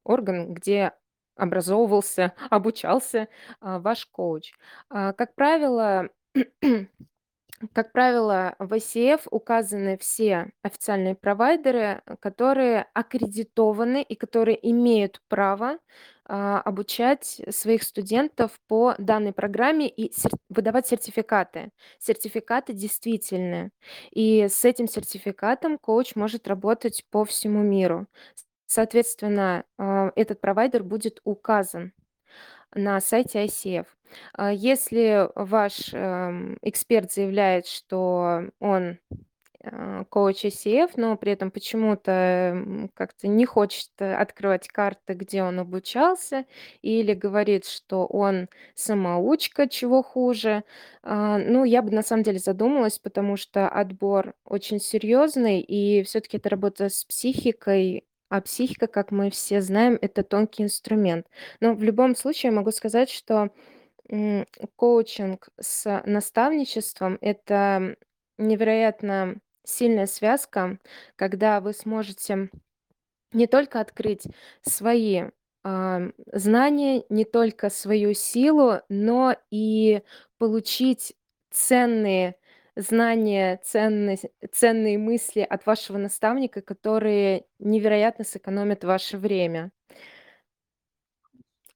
[0.05, 0.93] орган, где
[1.37, 3.29] образовывался, обучался,
[3.61, 4.53] а, ваш коуч.
[4.91, 6.09] А, как правило
[7.73, 15.79] как правило, в ICF указаны все официальные провайдеры, которые аккредитованы и которые имеют право,
[16.27, 20.13] обучать своих студентов по данной программе и
[20.49, 21.71] выдавать сертификаты.
[21.99, 23.71] Сертификаты действительные.
[24.11, 28.07] И с этим сертификатом коуч может работать по всему миру.
[28.67, 31.93] Соответственно, а, этот провайдер будет указан
[32.75, 33.87] на сайте ICF.
[34.35, 38.99] А, если ваш, эм, эксперт заявляет, что он,
[39.69, 46.47] а, коуч ICF, но при этом почему-то, как-то не хочет открывать карты, где он обучался,
[46.83, 50.63] или говорит, что он самоучка, чего хуже,
[51.03, 56.21] а, ну, я бы на самом деле задумалась, потому что отбор очень серьезный, и все
[56.21, 61.27] таки это работа с психикой, а психика, как мы все знаем, это тонкий инструмент.
[61.61, 63.51] Но в любом случае могу сказать, что
[64.77, 67.97] коучинг с наставничеством– это
[68.39, 69.37] невероятно
[69.67, 70.79] сильная связка,
[71.17, 72.51] когда вы сможете
[73.33, 74.25] не только открыть
[74.63, 75.25] свои
[75.65, 80.03] ам, знания, не только свою силу, но и
[80.39, 81.15] получить
[81.51, 82.37] ценные
[82.77, 84.19] знания, ценные,
[84.53, 89.73] ценные мысли от вашего наставника, которые невероятно сэкономят ваше время.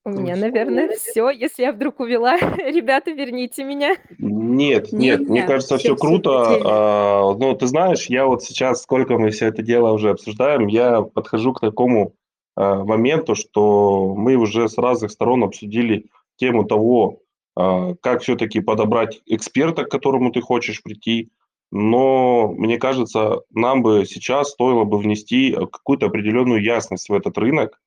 [0.03, 1.29] У меня, наверное, все.
[1.29, 3.97] Если я вдруг увела, ребята, верните меня.
[4.19, 6.31] Нет, нет, мне кажется, все круто.
[6.65, 11.03] А, Ну, ты знаешь, я вот сейчас, сколько мы все это дело уже обсуждаем, я
[11.03, 12.15] подхожу к такому
[12.57, 17.21] а, моменту, что мы уже с разных сторон обсудили тему того,
[17.55, 21.31] а, как все-таки подобрать эксперта, к которому ты хочешь прийти.
[21.73, 27.79] Но мне кажется, нам бы сейчас стоило бы внести какую-то определенную ясность в этот рынок,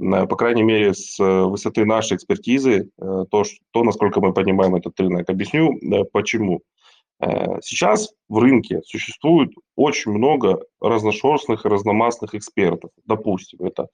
[0.00, 4.74] по крайней мере, с э, высоты нашей экспертизы, э, то, ш- то, насколько мы понимаем
[4.74, 5.28] этот рынок.
[5.28, 5.78] Объясню,
[6.12, 6.62] почему.
[7.20, 12.90] Э, Сейчас в рынке существует очень много разношерстных и разномастных экспертов.
[13.04, 13.88] Допустим, это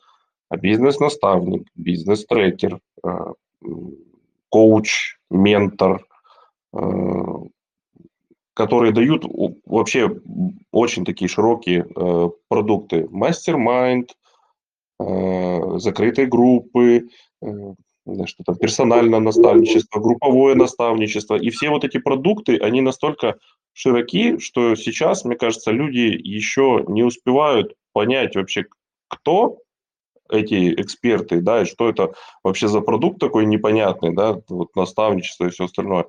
[0.51, 2.79] бизнес-наставник, бизнес-трекер,
[4.49, 6.07] коуч, ментор,
[8.55, 9.25] которые дают
[9.67, 10.21] вообще
[10.71, 11.85] очень такие широкие
[12.49, 13.09] продукты.
[13.11, 14.15] Мастер-майнд,
[14.99, 17.09] закрытые группы,
[17.43, 17.49] э,
[18.25, 21.37] что там, персональное наставничество, групповое наставничество.
[21.37, 23.37] И все вот эти продукты, они настолько
[23.73, 28.67] широки, что сейчас, мне кажется, люди еще не успевают понять вообще,
[29.09, 29.59] кто
[30.31, 35.51] эти эксперты, да, и что это вообще за продукт такой непонятный, да, вот наставничество и
[35.51, 36.07] все остальное.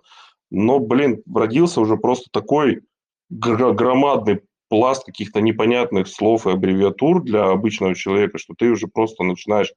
[0.50, 2.82] Но, блин, родился уже просто такой
[3.30, 9.74] громадный пласт каких-то непонятных слов и аббревиатур для обычного человека, что ты уже просто начинаешь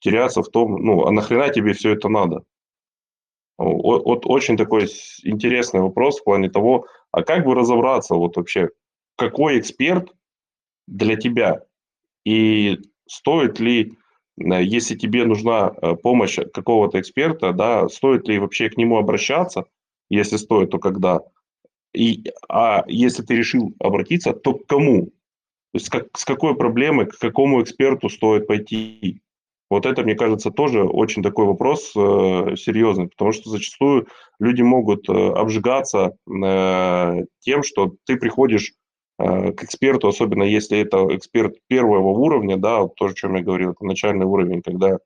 [0.00, 2.42] теряться в том, ну, а нахрена тебе все это надо?
[3.56, 4.88] Вот очень такой
[5.22, 8.70] интересный вопрос в плане того, а как бы разобраться вот вообще,
[9.16, 10.12] какой эксперт
[10.86, 11.62] для тебя?
[12.24, 13.96] И стоит ли,
[14.38, 19.66] э, если тебе нужна э, помощь какого-то эксперта, да, стоит ли вообще к нему обращаться?
[20.10, 21.20] Если стоит, то когда?
[21.94, 25.06] И, а если ты решил обратиться, то к кому?
[25.06, 29.20] То есть как, с какой проблемой, к какому эксперту стоит пойти?
[29.70, 35.08] Вот это, мне кажется, тоже очень такой вопрос э, серьезный, потому что зачастую люди могут
[35.08, 38.72] э, обжигаться э, тем, что ты приходишь
[39.18, 43.70] э, к эксперту, особенно если это эксперт первого уровня, да, то, о чем я говорил,
[43.70, 44.98] это начальный уровень, когда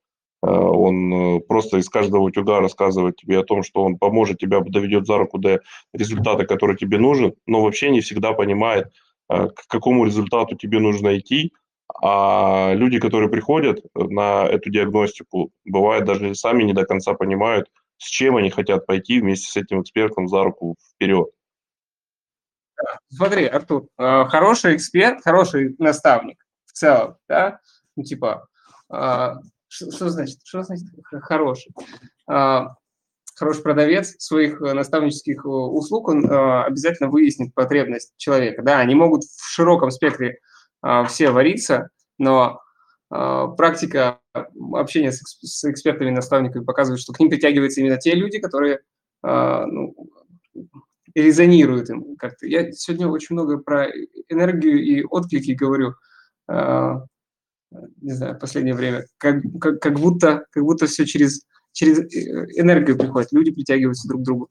[0.47, 5.07] он э, просто из каждого утюга рассказывает тебе о том, что он поможет, тебя доведет
[5.07, 5.61] за руку до
[5.93, 8.93] результата, который тебе нужен, но вообще не всегда понимает,
[9.31, 11.53] э, к какому результату тебе нужно идти,
[12.01, 18.09] а люди, которые приходят на эту диагностику, бывает даже сами не до конца понимают, с
[18.09, 21.29] чем они хотят пойти вместе с этим экспертом за руку вперед.
[23.09, 27.59] Смотри, Артур, э, хороший эксперт, хороший наставник в целом, да,
[27.97, 28.47] ну, типа,
[28.91, 29.35] э,
[29.69, 30.87] что, что значит, что значит
[31.23, 31.73] хороший?
[32.31, 32.67] Э,
[33.39, 38.63] Хороший продавец своих э, наставнических э, услуг, он э, обязательно выяснит потребность человека.
[38.63, 40.41] Да, они могут в широком спектре
[40.85, 42.61] э, все вариться, но
[43.11, 44.19] практика
[44.75, 48.81] общения с, экс- с экспертами, наставниками показывает, что к ним притягиваются именно те люди, которые
[49.25, 49.95] э, ну,
[51.15, 52.47] резонируют им как-то.
[52.47, 53.87] Я сегодня очень много про
[54.29, 55.95] энергию и отклики говорю,
[57.71, 62.99] не знаю, последнее время, как, как, как будто, как будто все через, через э, энергию
[62.99, 64.51] приходит, люди притягиваются друг к другу.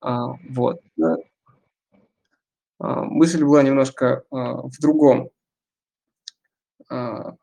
[0.00, 0.80] А, вот.
[2.78, 5.30] А, мысль была немножко а, в другом.
[6.88, 7.34] А,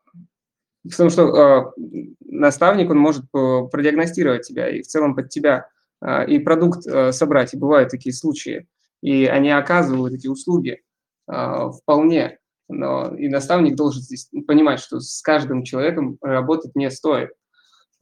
[0.84, 1.72] в том, что а,
[2.20, 5.68] наставник, он может э, продиагностировать тебя и в целом под тебя
[6.00, 7.54] а, и продукт а, собрать.
[7.54, 8.66] И бывают такие случаи.
[9.00, 10.82] И они оказывают эти услуги
[11.26, 12.38] а, вполне.
[12.68, 17.30] Но и наставник должен здесь понимать, что с каждым человеком работать не стоит.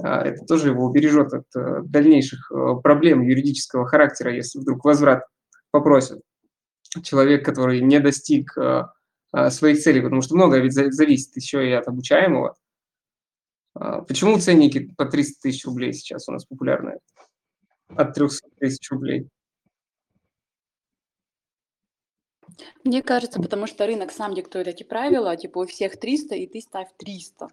[0.02, 5.24] А, Это тоже его убережет от э, дальнейших э, проблем юридического характера, если вдруг возврат
[5.70, 6.20] попросят.
[7.02, 8.84] Человек, который не достиг э,
[9.50, 12.54] своих целей, потому что многое ведь за- зависит еще и от обучаемого.
[13.74, 16.98] А, Почему ценники по 300 тысяч рублей сейчас у нас популярны?
[17.88, 19.28] От 300 тысяч рублей.
[22.84, 26.60] Мне кажется, потому что рынок сам диктует эти правила, типа у всех 300, и ты
[26.60, 27.48] ставь 300.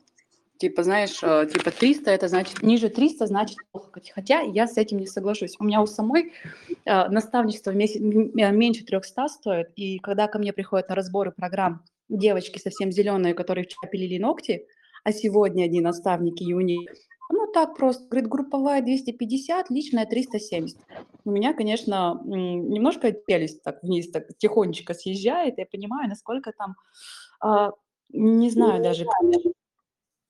[0.58, 4.02] Типа, знаешь, э, типа 300, это значит, ниже 300 значит плохо.
[4.14, 5.56] Хотя я с этим не соглашусь.
[5.58, 6.34] У меня у самой
[6.86, 11.86] э, наставничество в месяц меньше 300 стоит, и когда ко мне приходят на разборы программ
[12.10, 14.66] девочки совсем зеленые, которые вчера пилили ногти,
[15.04, 16.88] а сегодня одни наставники юни.
[17.32, 18.06] Ну, так просто.
[18.08, 20.78] Говорит, групповая 250, личная 370.
[21.26, 25.58] У меня, конечно, немножко челюсть так вниз, так тихонечко съезжает.
[25.58, 26.76] Я понимаю, насколько там...
[27.42, 27.72] А,
[28.10, 29.06] не знаю даже,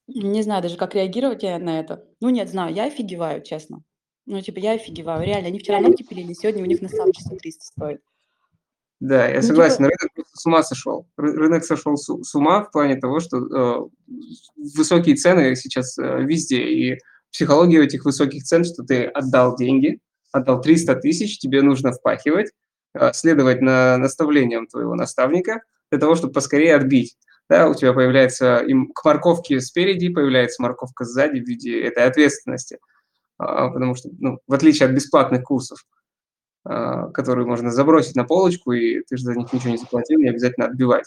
[0.07, 2.05] не знаю даже, как реагировать я на это.
[2.20, 3.84] Ну, нет, знаю, я офигеваю, честно.
[4.26, 5.26] Ну, типа, я офигеваю.
[5.26, 8.01] Реально, они вчера ногти пилили, сегодня у них наставничество 300 стоит.
[9.00, 11.08] Да, я Ну, согласен, типа, рынок просто с ума сошел.
[11.18, 14.14] Ры- Рынок сошел с ума в плане того, что э,
[14.76, 17.00] высокие цены сейчас э, везде, и
[17.32, 20.00] психология этих высоких цен, что ты отдал деньги,
[20.32, 22.52] отдал 300 тысяч, тебе нужно впахивать,
[22.93, 27.16] э, следовать на наставлениям твоего наставника для того, чтобы поскорее отбить.
[27.50, 32.80] Да, у тебя появляется им к морковке спереди, появляется морковка сзади в виде этой ответственности.
[33.39, 35.80] А, потому что, ну, в отличие от бесплатных курсов,
[36.64, 40.68] которые можно забросить на полочку, и ты же за них ничего не заплатил, не обязательно
[40.68, 41.05] отбивать.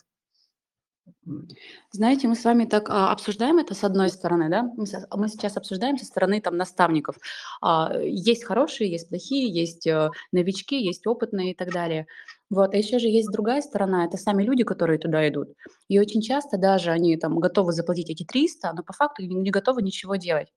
[1.92, 4.64] Знаете, мы с вами так а, обсуждаем это с одной стороны, да?
[4.76, 7.16] Мы, сейчас обсуждаем со стороны там наставников.
[7.60, 12.06] А, есть хорошие, есть плохие, есть э, новички, есть опытные и так далее.
[12.50, 15.50] Вот, а еще же есть другая сторона, это сами люди, которые туда идут.
[15.88, 19.82] И очень часто даже они там готовы заплатить эти 300, но по факту не готовы
[19.82, 20.48] ничего делать.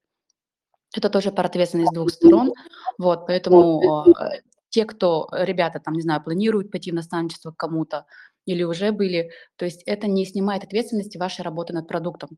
[0.96, 2.54] Это тоже про ответственность двух сторон.
[2.98, 4.06] Вот, поэтому
[4.76, 8.05] те, кто, э, ребята, там, не знаю, планируют пойти в наставничество к кому-то
[8.45, 12.38] или уже были, то есть это не снимает ответственности вашей работы над продуктом,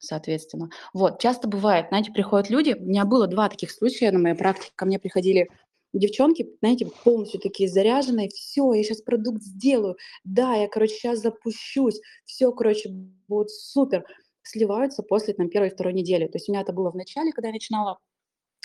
[0.00, 0.68] соответственно.
[0.92, 4.72] Вот, часто бывает, знаете, приходят люди, у меня было два таких случая на моей практике,
[4.74, 5.48] ко мне приходили
[5.92, 12.00] девчонки, знаете, полностью такие заряженные, все, я сейчас продукт сделаю, да, я, короче, сейчас запущусь,
[12.24, 12.88] все, короче,
[13.28, 14.04] будет супер,
[14.42, 16.26] сливаются после там первой второй недели.
[16.26, 17.98] То есть у меня это было в начале, когда я начинала,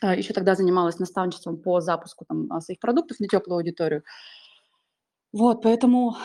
[0.03, 4.03] еще тогда занималась наставничеством по запуску там, а, своих продуктов на теплую аудиторию.
[5.33, 6.15] Вот, поэтому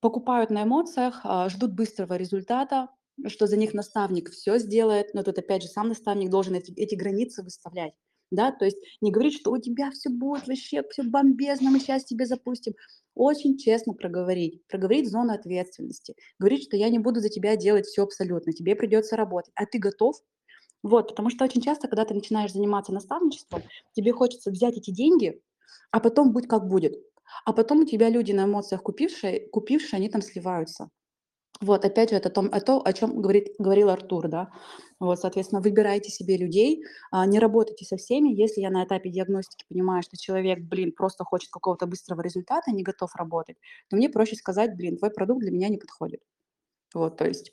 [0.00, 2.88] покупают на эмоциях, а, ждут быстрого результата,
[3.26, 6.94] что за них наставник все сделает, но тут опять же сам наставник должен эти, эти
[6.94, 7.94] границы выставлять.
[8.30, 12.04] Да, то есть не говорить, что у тебя все будет вообще, все бомбезно, мы сейчас
[12.04, 12.74] тебе запустим.
[13.14, 18.02] Очень честно проговорить, проговорить зону ответственности, говорить, что я не буду за тебя делать все
[18.02, 20.16] абсолютно, тебе придется работать, а ты готов?
[20.84, 23.62] Вот, потому что очень часто, когда ты начинаешь заниматься наставничеством,
[23.94, 25.40] тебе хочется взять эти деньги,
[25.90, 26.94] а потом будь как будет.
[27.46, 30.90] А потом у тебя люди на эмоциях купившие, купившие, они там сливаются.
[31.62, 34.50] Вот, опять же, это том, о, то, о чем говорит, говорил Артур, да.
[35.00, 38.34] Вот, соответственно, выбирайте себе людей, а, не работайте со всеми.
[38.34, 42.82] Если я на этапе диагностики понимаю, что человек, блин, просто хочет какого-то быстрого результата, не
[42.82, 43.56] готов работать,
[43.88, 46.20] то мне проще сказать, блин, твой продукт для меня не подходит.
[46.92, 47.52] Вот, то есть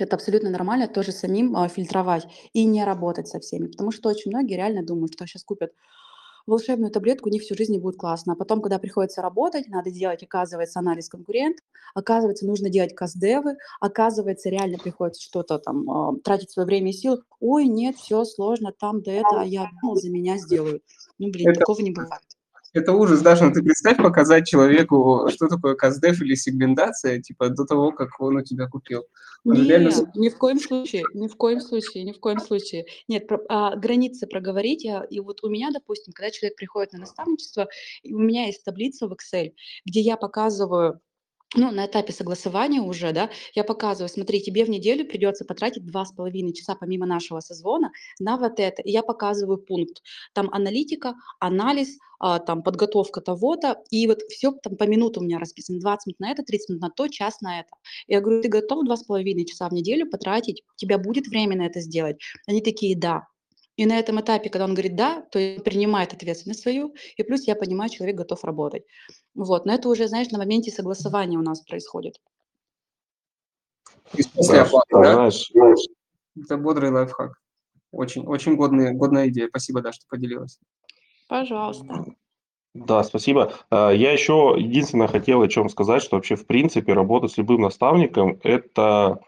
[0.00, 4.30] это абсолютно нормально тоже самим а, фильтровать и не работать со всеми, потому что очень
[4.30, 5.72] многие реально думают, что сейчас купят
[6.48, 8.32] волшебную таблетку, у них всю жизнь будет классно.
[8.32, 14.48] А потом, когда приходится работать, надо делать, оказывается, анализ конкурентов, оказывается, нужно делать каздевы, оказывается,
[14.48, 17.22] реально приходится что-то там, а, тратить свое время и силы.
[17.40, 20.82] Ой, нет, все сложно, там да это, а я думал, за меня сделают.
[21.18, 22.22] Ну, блин, Это- такого не бывает.
[22.78, 27.64] Это ужас, даже ну, ты представь показать человеку, что такое каздев или сегментация, типа до
[27.64, 29.04] того, как он у тебя купил.
[29.44, 32.40] Он же реально Нет, ни в коем случае, ни в коем случае, ни в коем
[32.40, 32.86] случае.
[33.08, 34.86] Нет, про- а, границы проговорить.
[34.86, 37.68] а, И вот у меня, допустим, когда человек приходит на наставничество,
[38.04, 39.52] у меня есть таблица в Excel,
[39.84, 41.00] где я показываю,
[41.54, 46.04] ну, на этапе согласования уже, да, я показываю, смотри, тебе в неделю придется потратить два
[46.04, 48.82] с половиной часа помимо нашего созвона на вот это.
[48.82, 50.02] И я показываю пункт.
[50.34, 55.38] Там аналитика, анализ, а, там подготовка того-то, и вот все там по минуту у меня
[55.38, 55.80] расписано.
[55.80, 57.70] 20 минут на это, 30 минут на то, час на это.
[58.08, 60.62] Я говорю, ты готов два с половиной часа в неделю потратить?
[60.74, 62.18] У тебя будет время на это сделать?
[62.46, 63.26] Они такие, да.
[63.78, 67.46] И на этом этапе, когда он говорит «да», то есть принимает ответственность свою, и плюс
[67.46, 68.82] я понимаю, человек готов работать.
[69.34, 72.20] Вот, но это уже, знаешь, на моменте согласования у нас происходит.
[74.34, 75.30] После оплаты, да?
[76.36, 77.38] Это бодрый лайфхак.
[77.92, 79.46] Очень, очень годная, годная идея.
[79.48, 80.58] Спасибо, да, что поделилась.
[81.28, 82.04] Пожалуйста.
[82.74, 83.52] Да, спасибо.
[83.70, 87.60] А, Я еще единственное хотел о чем сказать, что вообще в принципе работа с любым
[87.60, 89.27] наставником– это э,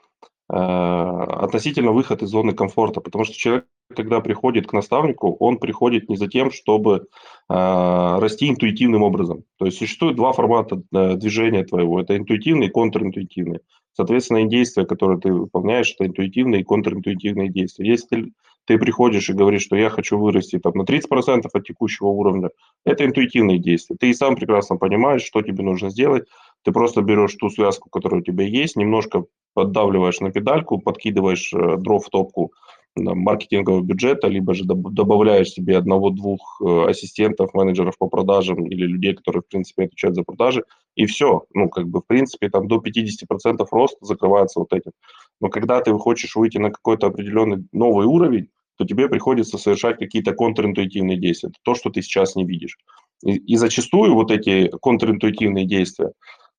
[0.53, 6.17] относительно выход из зоны комфорта, потому что человек, когда приходит к наставнику, он приходит не
[6.17, 7.03] за тем, чтобы э,
[7.49, 9.45] расти интуитивным образом.
[9.59, 13.61] То есть существует два формата э, движения твоего, это интуитивный и контринтуитивный.
[13.93, 17.89] Соответственно, и действия, которые ты выполняешь, это интуитивные и контринтуитивные действия.
[17.89, 18.33] Если ты,
[18.65, 22.51] ты приходишь и говоришь, что я хочу вырасти там, на 30% от текущего уровня,
[22.85, 23.97] это интуитивные действия.
[23.99, 26.27] Ты и сам прекрасно понимаешь, что тебе нужно сделать.
[26.65, 31.77] Ты просто берешь ту связку, которая у тебя есть, немножко поддавливаешь на педальку, подкидываешь э,
[31.77, 32.53] дров в топку
[32.97, 39.15] маркетингового бюджета, либо же доб- добавляешь себе одного-двух э, ассистентов, менеджеров по продажам или людей,
[39.15, 40.65] которые, в принципе, отвечают за продажи,
[40.97, 41.45] и все.
[41.55, 44.93] Ну, как бы, в принципе, там до 50% рост закрывается вот этим.
[45.41, 50.33] Но когда ты хочешь выйти на какой-то определенный новый уровень, то тебе приходится совершать какие-то
[50.33, 51.51] контринтуитивные действия.
[51.51, 52.79] Это то, что ты сейчас не видишь.
[53.25, 56.13] И, и зачастую вот эти контринтуитивные действия,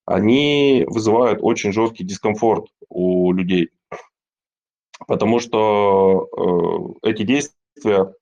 [0.06, 3.70] они вызывают очень жесткий дискомфорт у людей.
[5.08, 8.14] Потому что э, эти действия,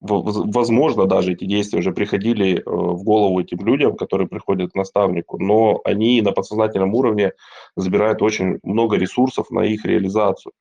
[0.00, 5.38] возможно, даже эти действия уже приходили э, в голову этим людям, которые приходят к наставнику,
[5.38, 7.32] но они на подсознательном уровне
[7.76, 10.52] забирают очень много ресурсов на их реализацию.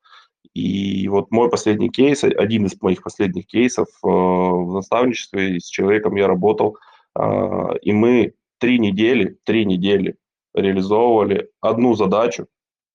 [0.54, 6.16] И вот мой последний кейс, один из моих последних кейсов э, в наставничестве, с человеком
[6.16, 6.78] я работал,
[7.18, 10.16] э, и мы три недели, три недели
[10.54, 12.48] реализовывали одну задачу,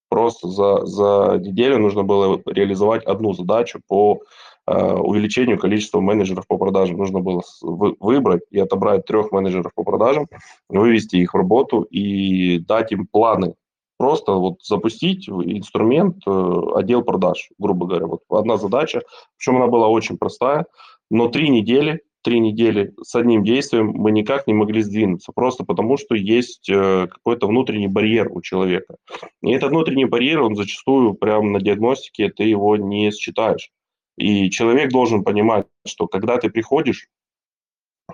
[0.09, 4.21] просто за, за неделю нужно было реализовать одну задачу по
[4.67, 6.97] э, увеличению количества менеджеров по продажам.
[6.97, 10.27] Нужно было вы, выбрать и отобрать трех менеджеров по продажам,
[10.69, 13.55] вывести их в работу и дать им планы.
[13.99, 18.07] Просто вот запустить инструмент э, отдел продаж, грубо говоря.
[18.07, 19.03] Вот одна задача,
[19.37, 20.67] причем она была очень простая,
[21.11, 25.97] но три недели три недели с одним действием мы никак не могли сдвинуться, просто потому
[25.97, 28.97] что есть э, какой-то внутренний барьер у человека.
[29.43, 33.71] И этот внутренний барьер, он зачастую прямо на диагностике ты его не считаешь.
[34.17, 37.09] И человек должен понимать, что когда ты приходишь,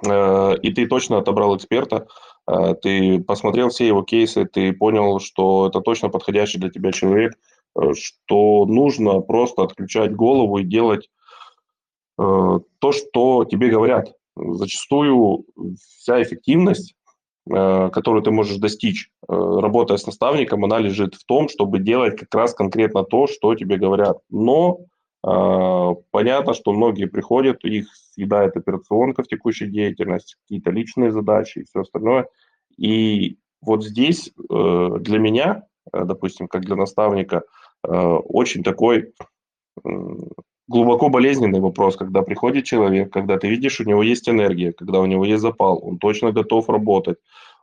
[0.06, 2.06] э, и ты точно отобрал эксперта,
[2.46, 7.32] э, ты посмотрел все его кейсы, ты понял, что это точно подходящий для тебя человек,
[7.94, 11.08] что нужно просто отключать голову и делать
[12.16, 14.12] то, что тебе говорят.
[14.36, 15.44] Зачастую
[15.78, 16.94] вся эффективность,
[17.50, 22.18] э, которую ты можешь достичь, э, работая с наставником, она лежит в том, чтобы делать
[22.18, 24.18] как раз конкретно то, что тебе говорят.
[24.30, 24.80] Но
[26.10, 31.80] понятно, что многие приходят, их съедает операционка в текущей деятельности, какие-то личные задачи и все
[31.80, 32.26] остальное.
[32.76, 37.44] И вот здесь для меня, допустим, как для наставника,
[37.82, 39.14] очень такой
[40.68, 45.06] глубоко болезненный вопрос, когда приходит человек, когда ты видишь, у него есть энергия, когда у
[45.06, 47.18] него есть запал, он точно готов работать,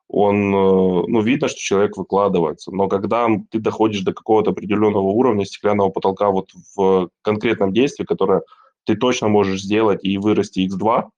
[0.08, 2.72] он, э, ну, видно, что человек выкладывается.
[2.72, 8.44] Но когда ты доходишь до какого-то определенного уровня стеклянного потолка вот в конкретном действии, которое
[8.84, 11.10] ты точно можешь сделать и вырасти x2,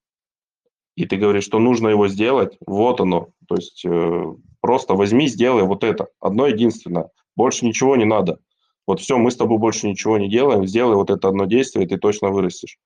[0.96, 3.30] и ты говоришь, что нужно его сделать, вот оно.
[3.48, 7.10] То есть э, просто возьми, сделай вот это, одно единственное.
[7.34, 8.38] Больше ничего не надо
[8.86, 11.88] вот все, мы с тобой больше ничего не делаем, сделай вот это одно действие, и
[11.88, 12.78] ты точно вырастешь.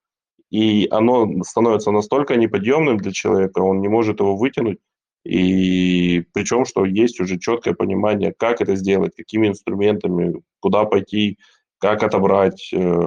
[0.49, 4.79] И оно становится настолько неподъемным для человека, он не может его вытянуть,
[5.23, 11.37] и причем, что есть уже четкое понимание, как это сделать, какими инструментами, куда пойти,
[11.77, 13.05] как отобрать, э,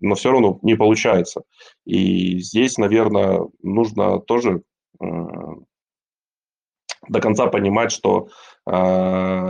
[0.00, 1.42] но все равно не получается.
[1.84, 4.62] И здесь, наверное, нужно тоже
[7.08, 8.28] до конца понимать, что
[8.66, 8.72] э,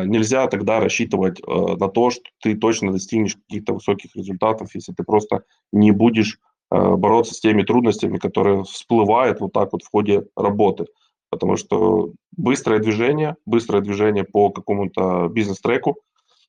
[0.07, 5.05] нельзя тогда рассчитывать э, на то, что ты точно достигнешь каких-то высоких результатов, если ты
[5.05, 6.39] просто не будешь
[6.71, 10.87] э, бороться с теми трудностями, которые всплывают вот так вот в ходе работы.
[11.31, 15.99] Потому что быстрое движение, быстрое движение по какому-то бизнес-треку,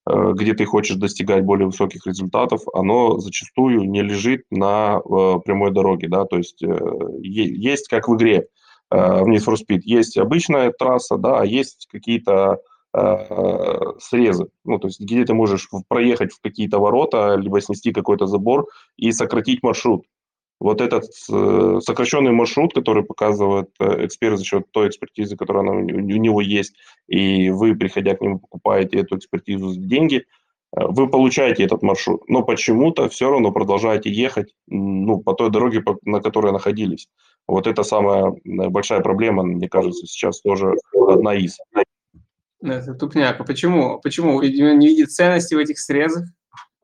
[0.09, 5.71] э, где ты хочешь достигать более высоких результатов, оно зачастую не лежит на э, прямой
[5.71, 6.77] дороге, да, то есть э,
[7.19, 8.47] есть как в игре,
[8.93, 9.81] Э, в Need for Speed.
[9.85, 12.59] Есть обычная трасса, да, а есть какие-то
[12.93, 18.27] э, срезы, ну, то есть где ты можешь проехать в какие-то ворота, либо снести какой-то
[18.27, 18.67] забор
[18.97, 20.05] и сократить маршрут.
[20.59, 25.79] Вот этот э, сокращенный маршрут, который показывает э, эксперт за счет той экспертизы, которая у,
[25.79, 26.75] него есть,
[27.07, 30.25] и вы, приходя к нему, покупаете эту экспертизу за деньги,
[30.75, 36.19] вы получаете этот маршрут, но почему-то все равно продолжаете ехать ну, по той дороге, на
[36.19, 37.07] которой находились.
[37.47, 41.57] Вот это самая большая проблема, мне кажется, сейчас тоже одна из.
[42.63, 43.39] Это тупняк.
[43.39, 43.99] А почему?
[44.01, 44.41] Почему?
[44.41, 46.25] Не видит ценности в этих срезах?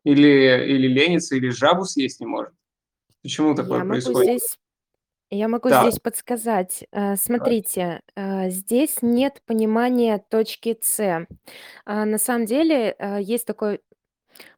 [0.04, 2.54] Или, или ленится, или жабу съесть не может?
[3.22, 4.40] Почему такое Я могу происходит?
[4.42, 4.58] здесь,
[5.32, 6.86] я могу Да, здесь подсказать.
[6.92, 11.28] Э, Смотрите, э, здесь нет понимания точки С.
[11.86, 13.82] А На самом деле э, есть такой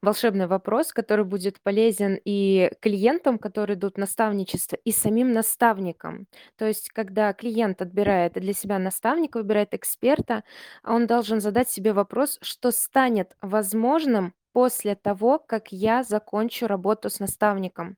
[0.02, 6.28] волшебный вопрос, который будет полезен и клиентам, которые идут в наставничество, и самим наставникам.
[6.58, 10.44] То есть, когда клиент отбирает для себя наставника, выбирает эксперта,
[10.84, 17.20] он должен задать себе вопрос, что станет возможным после того, как я закончу работу с
[17.20, 17.98] наставником.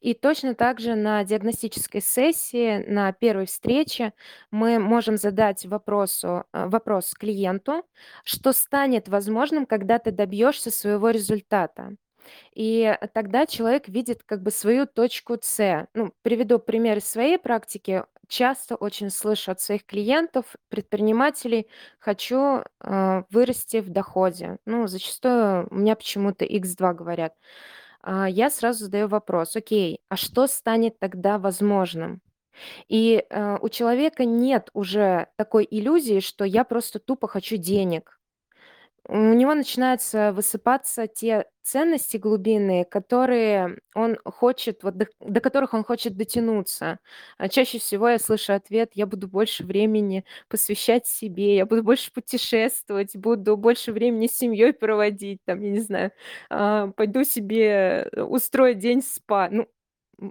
[0.00, 4.12] И точно так же на диагностической сессии, на первой встрече
[4.50, 7.84] мы можем задать вопросу, э, вопрос клиенту,
[8.24, 11.96] что станет возможным, когда ты добьешься своего результата.
[12.54, 15.88] И тогда человек видит как бы свою точку С.
[15.94, 18.04] Ну, приведу пример из своей практики.
[18.28, 24.58] Часто очень слышу от своих клиентов, предпринимателей: "Хочу, а, вырасти в доходе".
[24.66, 27.34] Ну, зачастую у меня почему-то икс 2 говорят.
[28.02, 32.20] А, я сразу задаю вопрос: "Окей, а что станет тогда возможным?"
[32.88, 38.18] И, э, у человека нет уже такой иллюзии, что я просто тупо хочу денег.
[39.08, 45.82] У него начинаются высыпаться те ценности глубинные, которые он хочет, вот до до которых он
[45.84, 46.98] хочет дотянуться.
[47.36, 52.12] А чаще всего я слышу ответ: "Я буду больше времени посвящать себе, я буду больше
[52.12, 56.12] путешествовать, буду больше времени с семьей проводить, там, я не знаю,
[56.50, 59.48] а, пойду себе, э, устрою день спа".
[59.50, 59.66] Ну,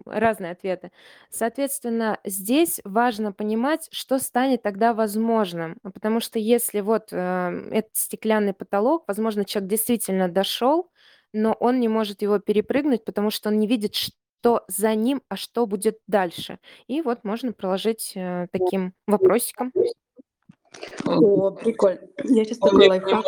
[0.05, 0.91] разные ответы.
[1.29, 5.77] Соответственно, здесь важно понимать, что станет тогда возможным.
[5.81, 10.89] Потому что если вот, э, этот стеклянный потолок, возможно, человек действительно дошел,
[11.33, 15.35] но он не может его перепрыгнуть, потому что он не видит, что за ним, а
[15.35, 16.59] что будет дальше.
[16.87, 19.71] И вот можно проложить, э, таким вопросиком.
[21.05, 21.99] О, прикольно.
[22.23, 23.25] Я Он такой лайфхак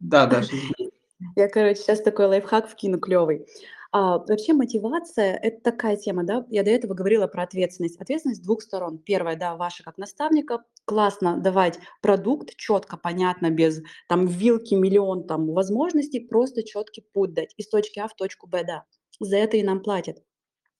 [0.00, 0.90] Да, извини.
[1.36, 3.46] Я, короче, щас такой лайфхак вкину клёвый.
[3.94, 6.46] А, вообще мотивация- это такая тема, да.
[6.48, 8.00] Я до этого говорила про ответственность.
[8.00, 8.98] Ответственность двух сторон.
[8.98, 10.62] Первая, да, ваша как наставника.
[10.84, 17.52] Классно давать продукт чётко, понятно, без там вилки, миллион там возможностей, просто чёткий путь дать
[17.56, 18.84] из точки А в точку Б, да.
[19.18, 20.18] За это и нам платят.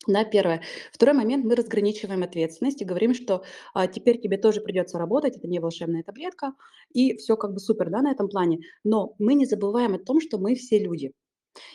[0.09, 0.63] Да, первое.
[0.93, 3.45] Второй момент: мы разграничиваем ответственность и говорим, что,
[3.75, 6.55] а, теперь тебе тоже придётся работать, это не волшебная таблетка,
[6.95, 8.61] и всё как бы супер, да, на этом плане.
[8.85, 11.13] Но мы не забываем о том, что мы все люди.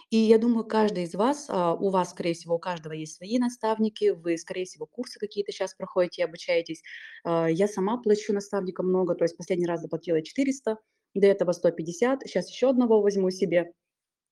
[0.09, 3.38] И я думаю, каждый из вас, а, у вас, скорее всего, у каждого есть свои
[3.39, 6.81] наставники, вы, скорее всего, курсы какие-то щас проходите и обучаетесь.
[7.23, 10.77] А, я сама плачу наставникам много, то есть последний раз заплатила 400,
[11.13, 13.71] до этого 150, щас ещё одного возьму себе.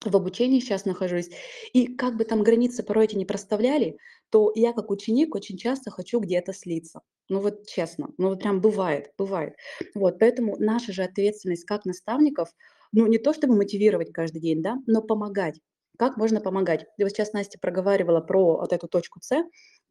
[0.06, 1.30] В обучении щас нахожусь.
[1.74, 3.98] И как бы там границы порой эти не проставляли,
[4.32, 7.02] то я как ученик очень часто хочу где-то слиться.
[7.30, 9.56] Ну вот честно, ну вот прям бывает, бывает.
[9.96, 12.50] Вот, поэтому наша же ответственность как наставников,
[12.94, 15.60] ну, не то чтобы мотивировать каждый день, да, но помогать.
[16.00, 16.86] Как можно помогать?
[16.98, 19.44] И вот сейчас Настя проговаривала про вот эту точку С,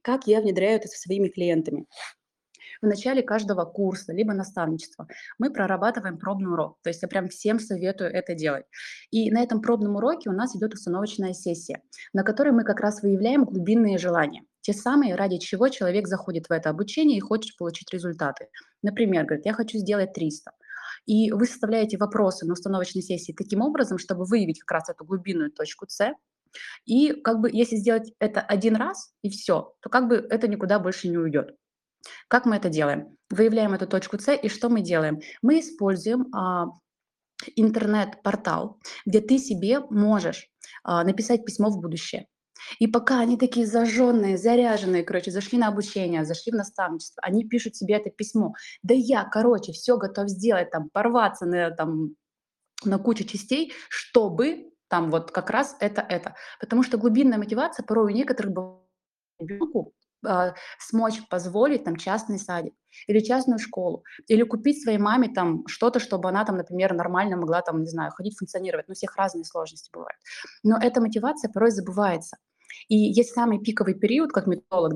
[0.02, 1.86] как я внедряю это со своими клиентами.
[2.82, 6.78] В начале каждого курса либо наставничества мы прорабатываем пробный урок.
[6.82, 8.66] То есть я прям всем советую это делать.
[9.10, 11.82] И на этом пробном уроке у нас идёт установочная сессия,
[12.12, 14.42] на которой мы как раз выявляем глубинные желания.
[14.62, 18.48] Те самые, ради чего человек заходит в это обучение и хочет получить результаты.
[18.82, 20.52] Например, говорит: "Я хочу сделать 300".
[21.06, 25.50] И вы составляете вопросы на установочной сессии таким образом, чтобы выявить как раз эту глубинную
[25.52, 26.14] точку С.
[26.86, 30.78] И как бы если сделать это 1 раз и всё, то как бы это никуда
[30.80, 31.52] больше не уйдёт.
[32.28, 33.16] Как мы это делаем?
[33.30, 35.20] Выявляем эту точку С, и что мы делаем?
[35.42, 36.66] Мы используем, а,
[37.56, 40.48] интернет-портал, где ты себе можешь,
[40.84, 42.26] а, написать письмо в будущее.
[42.78, 47.76] И пока они такие зажжённые, заряженные, короче, зашли на обучение, зашли в наставничество, они пишут
[47.76, 52.16] себе это письмо: "Да я, короче, всё готов сделать, там, порваться на там
[52.84, 56.34] на кучу частей, чтобы там вот как раз это, это".
[56.60, 58.80] Потому что глубинная мотивация порой у некоторых бывает
[59.40, 59.94] ребёнку,
[60.26, 62.74] а, смочь позволить там частный садик
[63.08, 67.62] или частную школу, или купить своей маме там что-то, чтобы она там, например, нормально могла
[67.62, 68.88] там, не знаю, ходить, функционировать.
[68.88, 70.18] Ну, у всех разные сложности бывают.
[70.64, 72.38] Но эта мотивация порой забывается.
[72.88, 74.94] И есть самый пиковый период, как методолог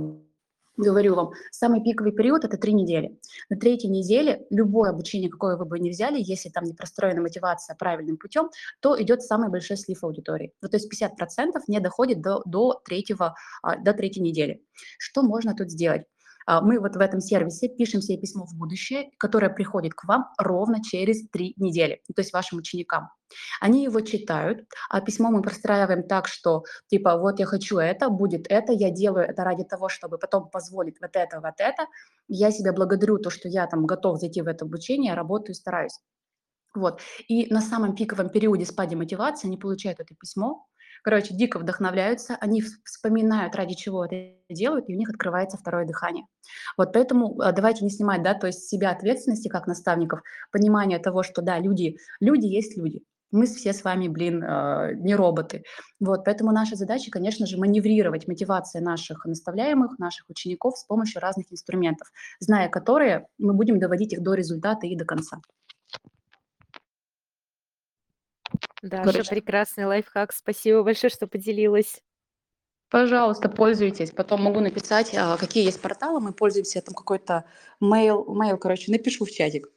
[0.79, 3.19] говорю вам, самый пиковый период- это 3 недели.
[3.51, 7.75] На 3 неделе любое обучение, какое вы бы ни взяли, если там не простроена мотивация
[7.77, 8.51] правильным путём,
[8.81, 10.53] то идёт самый большой слив аудитории.
[10.63, 11.17] Ну, то есть 50
[11.69, 14.63] не доходит до до 3, а, до 3 недели.
[14.99, 16.03] Что можно тут сделать?
[16.47, 20.27] А, мы вот в этом сервисе пишем себе письмо в будущее, которое приходит к вам
[20.39, 23.11] ровно через 3 недели, то есть вашим ученикам.
[23.61, 28.47] Они его читают, а письмо мы простраиваем так, что типа: "Вот я хочу это, будет
[28.49, 31.87] это, я делаю это ради того, чтобы потом позволить вот это, вот это.
[32.29, 35.99] Я себя благодарю, то, что я там готов зайти в это обучение, работаю, стараюсь".
[36.75, 37.01] Вот.
[37.29, 40.67] И на самом пиковом периоде спаде мотивации они получают это письмо,
[41.03, 45.87] короче, дико вдохновляются, они вс вспоминают, ради чего это делают, и у них открывается второе
[45.87, 46.25] дыхание.
[46.77, 50.23] Вот поэтому, а, давайте не снимать, да, то есть себя ответственности как наставников,
[50.53, 53.03] понимание того, что да, люди люди есть люди.
[53.33, 55.65] Мы все с вами, блин, а, не роботы.
[56.01, 61.53] Вот, поэтому наша задача, конечно же, маневрировать мотивацией наших наставляемых, наших учеников с помощью разных
[61.53, 62.09] инструментов,
[62.41, 65.39] зная которые, мы будем доводить их до результата и до конца.
[68.87, 70.33] Даша, Короче прекрасный лайфхак.
[70.33, 72.03] Спасибо большое, что поделилась.
[72.89, 74.13] Пожалуйста, пользуйтесь.
[74.13, 77.45] Потом могу написать, а, какие есть порталы мы пользуемся, там какой-то
[77.81, 79.69] мейл мейл, короче, напишу в чатик.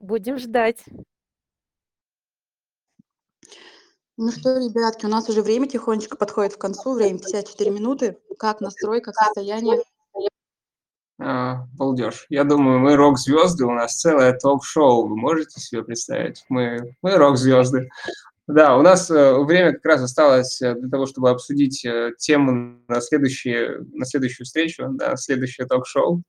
[0.00, 0.82] Будем ждать.
[4.16, 8.18] Ну что, ребятки, у нас уже время тихонечко подходит к концу, время 54 минуты.
[8.38, 9.82] Как настрой, как состояние?
[11.22, 12.26] А, балдеж.
[12.30, 15.06] Я думаю, мы рок-звезды, у нас целое ток-шоу.
[15.06, 16.44] Вы можете себе представить?
[16.48, 17.90] Мы, мы рок-звезды.
[18.46, 22.80] Да, у нас э, время как раз осталось э, для того, чтобы обсудить э, тему
[22.88, 26.22] на, следующие, на следующую встречу, да, следующее ток-шоу.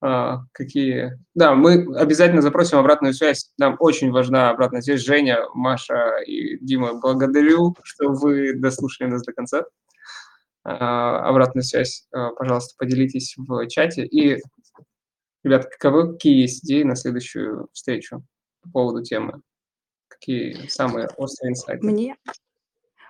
[0.00, 1.18] А, какие...
[1.34, 3.50] Да, мы обязательно запросим обратную связь.
[3.58, 5.04] Нам очень важна обратная связь.
[5.04, 9.64] Женя, Маша и Дима, благодарю, что вы дослушали нас до конца.
[10.64, 14.04] А, обратную связь, а, пожалуйста, поделитесь в чате.
[14.06, 14.40] И,
[15.44, 18.22] ребят, каковы, какие есть идеи на следующую встречу
[18.62, 19.42] по поводу темы?
[20.08, 21.86] Какие самые острые инсайты?
[21.86, 22.16] Мне,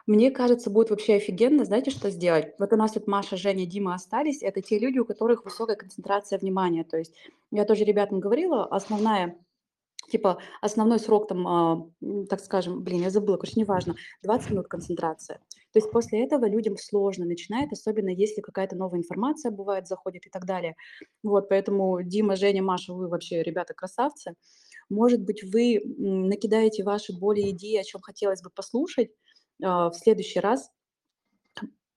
[0.06, 2.54] мне кажется, будет вообще офигенно, знаете, что сделать?
[2.58, 4.42] Вот у нас тут Маша, Женя, Дима остались.
[4.42, 6.84] Это те люди, у которых высокая концентрация внимания.
[6.84, 7.14] То есть
[7.50, 9.36] я тоже ребятам говорила, основная
[10.10, 11.86] типа основной срок там, а,
[12.28, 15.40] так скажем, блин, я забыла, короче, неважно, 20 минут концентрация.
[15.72, 20.30] То есть после этого людям сложно начинает, особенно если какая-то новая информация бывает, заходит и
[20.30, 20.74] так далее.
[21.22, 24.34] Вот, поэтому Дима, Женя, Маша, вы вообще, ребята, красавцы.
[24.88, 29.10] Может быть, вы накидаете ваши более идеи, о чем хотелось бы послушать,
[29.62, 30.70] а, в следующий раз.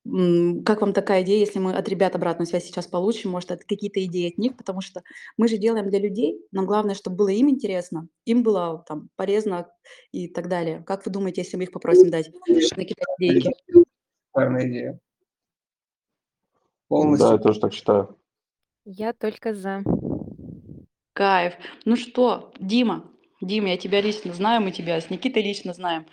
[0.03, 4.03] Как вам такая идея, если мы от ребят обратную связь сейчас получим, может, от какие-то
[4.05, 5.03] идеи от них, потому что
[5.37, 9.71] мы же делаем для людей, нам главное, чтобы было им интересно, им было там полезно
[10.11, 10.83] и так далее.
[10.87, 13.53] Как вы думаете, если мы их попросим дать накидать идейки?
[14.33, 14.93] Шикарная идея.
[14.93, 14.99] Да,
[16.87, 17.31] Полностью.
[17.31, 18.17] я тоже так считаю.
[18.83, 19.83] Я только за.
[21.13, 21.53] Кайф.
[21.85, 26.07] Ну что, Дима, Дима, я тебя лично знаю, мы тебя с Никитой лично знаем.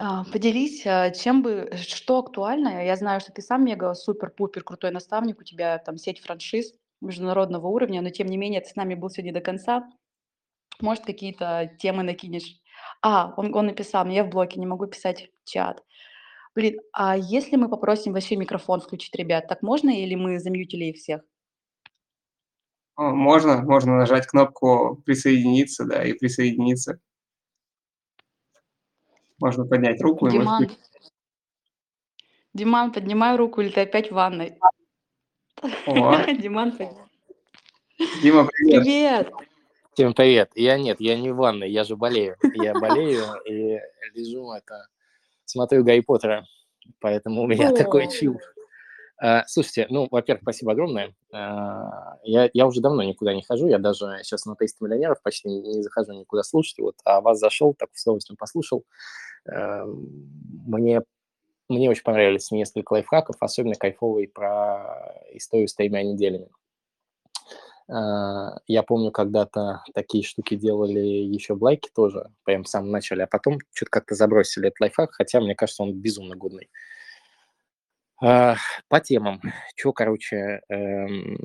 [0.00, 2.84] А, Поделись, а, чем бы, что актуально.
[2.84, 7.68] Я знаю, что ты сам мега супер-пупер крутой наставник, у тебя там сеть франшиз международного
[7.68, 9.88] уровня, но тем не менее ты с нами был сегодня до конца.
[10.80, 12.60] Может, какие-то темы накинешь?
[13.02, 15.84] А, он, он написал мне, я в блоке, не могу писать чат.
[16.54, 20.96] Блин, а если мы попросим вообще микрофон включить, ребят, так можно или мы замьютили их
[20.96, 21.22] всех?
[22.96, 27.00] Можно, можно нажать кнопку присоединиться, да, и присоединиться.
[29.44, 30.78] Можно поднять руку и может Диман, быть,
[32.54, 34.58] Диман, поднимай руку, или ты опять в ванной?
[35.60, 37.04] О, Диман, поднимай.
[38.22, 38.82] Дима, привет.
[38.82, 39.32] Привет!
[39.92, 40.50] Всем привет.
[40.54, 42.38] Я нет, я не в ванной, я же болею.
[42.54, 43.78] Я болею и
[44.14, 44.88] лежу, это,
[45.44, 46.46] смотрю Гарри Поттера,
[47.00, 48.10] поэтому у меня такой О.
[48.10, 48.40] чил.
[49.18, 51.14] А, Слушайте, ну, во-первых, спасибо огромное.
[51.32, 55.48] А, Я, я уже давно никуда не хожу, я даже сейчас на 300 миллионеров почти
[55.48, 58.84] не захожу никуда слушать, вот, а вас зашел, так с удовольствием послушал.
[59.48, 61.02] А, Мне,
[61.68, 66.48] мне очень понравились несколько лайфхаков, особенно кайфовый про историю с тремя неделями.
[67.86, 73.26] Я помню, когда-то такие штуки делали еще в лайке тоже, прям в самом начале, а
[73.26, 76.70] потом что-то как-то забросили этот лайфхак, хотя мне кажется, он безумно годный.
[78.88, 79.40] По темам.
[79.76, 81.38] Что, короче, эм,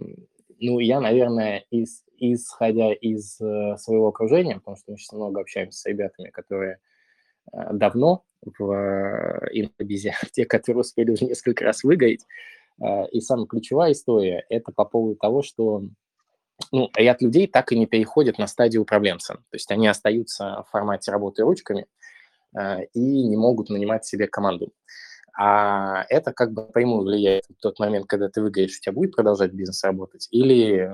[0.59, 5.79] ну, я, наверное, из, исходя из э, своего окружения, потому что мы сейчас много общаемся
[5.79, 6.79] с ребятами, которые
[7.53, 12.25] э, давно в э, инфобизе, те, которые успели уже несколько раз выгореть.
[12.81, 15.83] Э, И самая ключевая история– это по поводу того, что
[16.71, 19.35] ну, ряд людей так и не переходят на стадию управленца.
[19.35, 21.87] То есть они остаются в формате работы ручками
[22.93, 24.73] и не могут нанимать себе команду.
[25.41, 29.15] А это как бы напрямую влияет в тот момент, когда ты выиграешь, у тебя будет
[29.15, 30.91] продолжать бизнес работать, или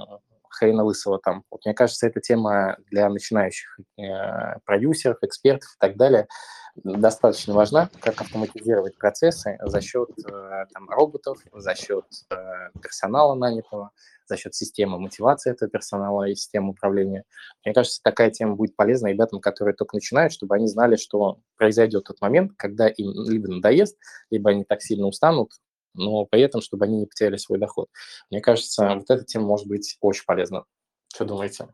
[0.55, 1.43] хрена лысого там.
[1.51, 6.27] Вот мне кажется, эта тема для начинающих э, продюсеров, экспертов и так далее
[6.75, 12.35] достаточно важна, как автоматизировать процессы за счет э, там, роботов, за счет э,
[12.81, 13.91] персонала нанятого,
[14.27, 17.23] за счет системы мотивации этого персонала и системы управления.
[17.63, 22.03] Мне кажется, такая тема будет полезна ребятам, которые только начинают, чтобы они знали, что произойдет
[22.05, 23.97] тот момент, когда им либо надоест,
[24.29, 25.53] либо они так сильно устанут,
[25.95, 27.87] но при этом, чтобы они не потеряли свой доход.
[28.29, 30.65] Мне кажется, вот эта тема может быть очень полезна.
[31.13, 31.67] Что думаете?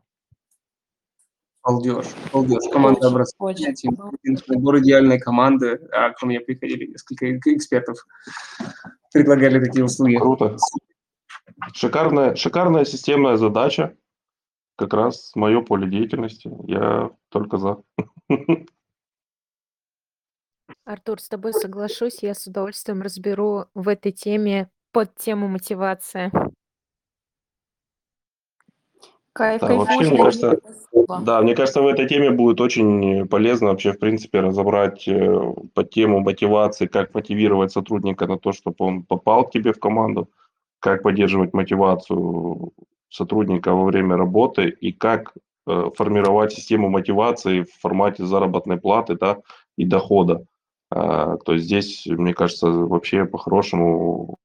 [1.64, 2.62] Балдеж, балдеж.
[2.72, 3.74] Команда образования,
[4.48, 5.80] набор идеальной команды.
[5.92, 7.98] А ко мне приходили несколько экспертов,
[9.12, 10.16] предлагали такие услуги.
[10.16, 10.56] Круто.
[11.74, 13.96] Шикарная, шикарная системная задача.
[14.76, 16.50] Как раз мое поле деятельности.
[16.66, 17.82] Я только за.
[20.84, 26.32] Артур, с тобой соглашусь, я с удовольствием разберу в этой теме под тему мотивация.
[29.32, 30.14] Кайф, Да, вообще, кайфушка.
[30.14, 30.60] мне кажется.
[31.24, 35.84] Да, мне кажется, в этой теме будет очень полезно вообще, в принципе, разобрать э, по
[35.84, 40.28] тему мотивации, как мотивировать сотрудника на то, чтобы он попал к тебе в команду,
[40.80, 42.72] как поддерживать мотивацию
[43.08, 45.32] сотрудника во время работы и как
[45.66, 49.38] э, формировать систему мотивации в формате заработной платы, да,
[49.78, 50.44] и дохода.
[50.94, 54.36] А, То здесь, мне кажется, вообще по-хорошему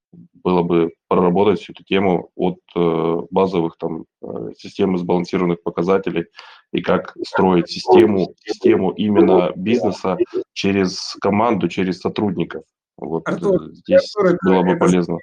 [0.43, 6.27] было бы проработать всю эту тему от э, базовых там э, систем сбалансированных показателей
[6.71, 10.17] и как строить систему, систему именно бизнеса
[10.53, 12.63] через команду, через сотрудников.
[12.97, 15.17] Вот Артур, э, здесь Артур, было бы это полезно.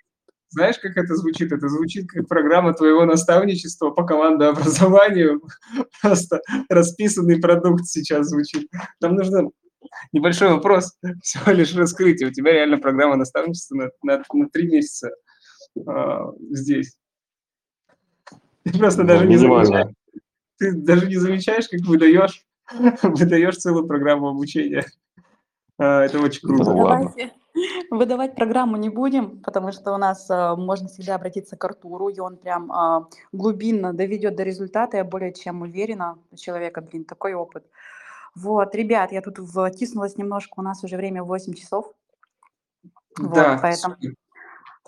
[0.51, 1.53] Знаешь, как это звучит?
[1.53, 5.41] Это звучит как программа твоего наставничества по командообразованию.
[6.03, 8.69] Просто расписанный продукт сейчас звучит.
[9.01, 9.49] Нам нужно
[10.13, 12.29] небольшой вопрос, всего лишь раскрытие.
[12.29, 15.11] У тебя реально программа наставничества на, на, на три месяца
[15.87, 16.97] а, здесь.
[18.65, 19.95] Ты просто Ну, даже не замечаешь,
[20.59, 22.45] ты даже не замечаешь, как выдаешь,
[23.03, 24.87] выдаешь целую программу обучения.
[25.79, 26.71] А, Это очень Ну, круто.
[26.71, 27.13] ладно.
[27.15, 27.35] Давайте
[27.91, 32.19] выдавать программу не будем, потому что у нас а, можно всегда обратиться к Артуру, и
[32.19, 34.97] он прям а, глубинно доведет до результата.
[34.97, 37.65] Я более чем уверена, у человека, блин, такой опыт.
[38.35, 41.93] Вот, ребят, я тут втиснулась немножко, у нас уже время 8 часов.
[43.17, 43.97] Вот, Да, поэтому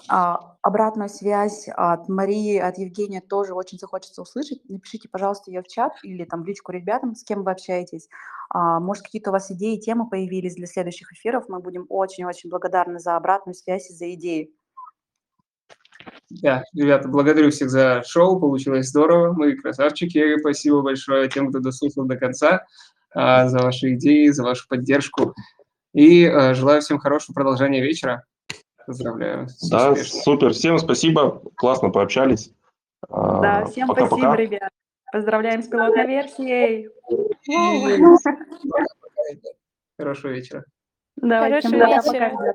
[0.09, 4.61] а, обратную связь от Марии, от Евгения тоже очень захочется услышать.
[4.69, 8.09] Напишите, пожалуйста, ее в чат или там в личку ребятам, с кем вы общаетесь.
[8.51, 11.49] А, может, какие-то у вас идеи, темы появились для следующих эфиров.
[11.49, 14.53] Мы будем очень-очень благодарны за обратную связь и за идеи.
[16.29, 22.05] Да, ребята, благодарю всех за шоу, получилось здорово, мы красавчики, спасибо большое тем, кто дослушал
[22.05, 22.67] до конца,
[23.17, 25.35] за ваши идеи, за вашу поддержку,
[25.95, 28.25] и а, желаю всем хорошего продолжения вечера,
[28.87, 29.49] поздравляю.
[29.71, 30.23] Да, успешным.
[30.23, 30.53] супер.
[30.53, 31.43] Всем спасибо.
[31.57, 32.53] Классно пообщались.
[33.09, 34.17] А, Да, всем Пока-пока.
[34.17, 34.71] спасибо, ребят.
[35.13, 36.89] Поздравляем с пилотной версией.
[39.99, 40.65] Хорошего вечера.
[41.17, 42.55] Давайте, Хорошего вечера.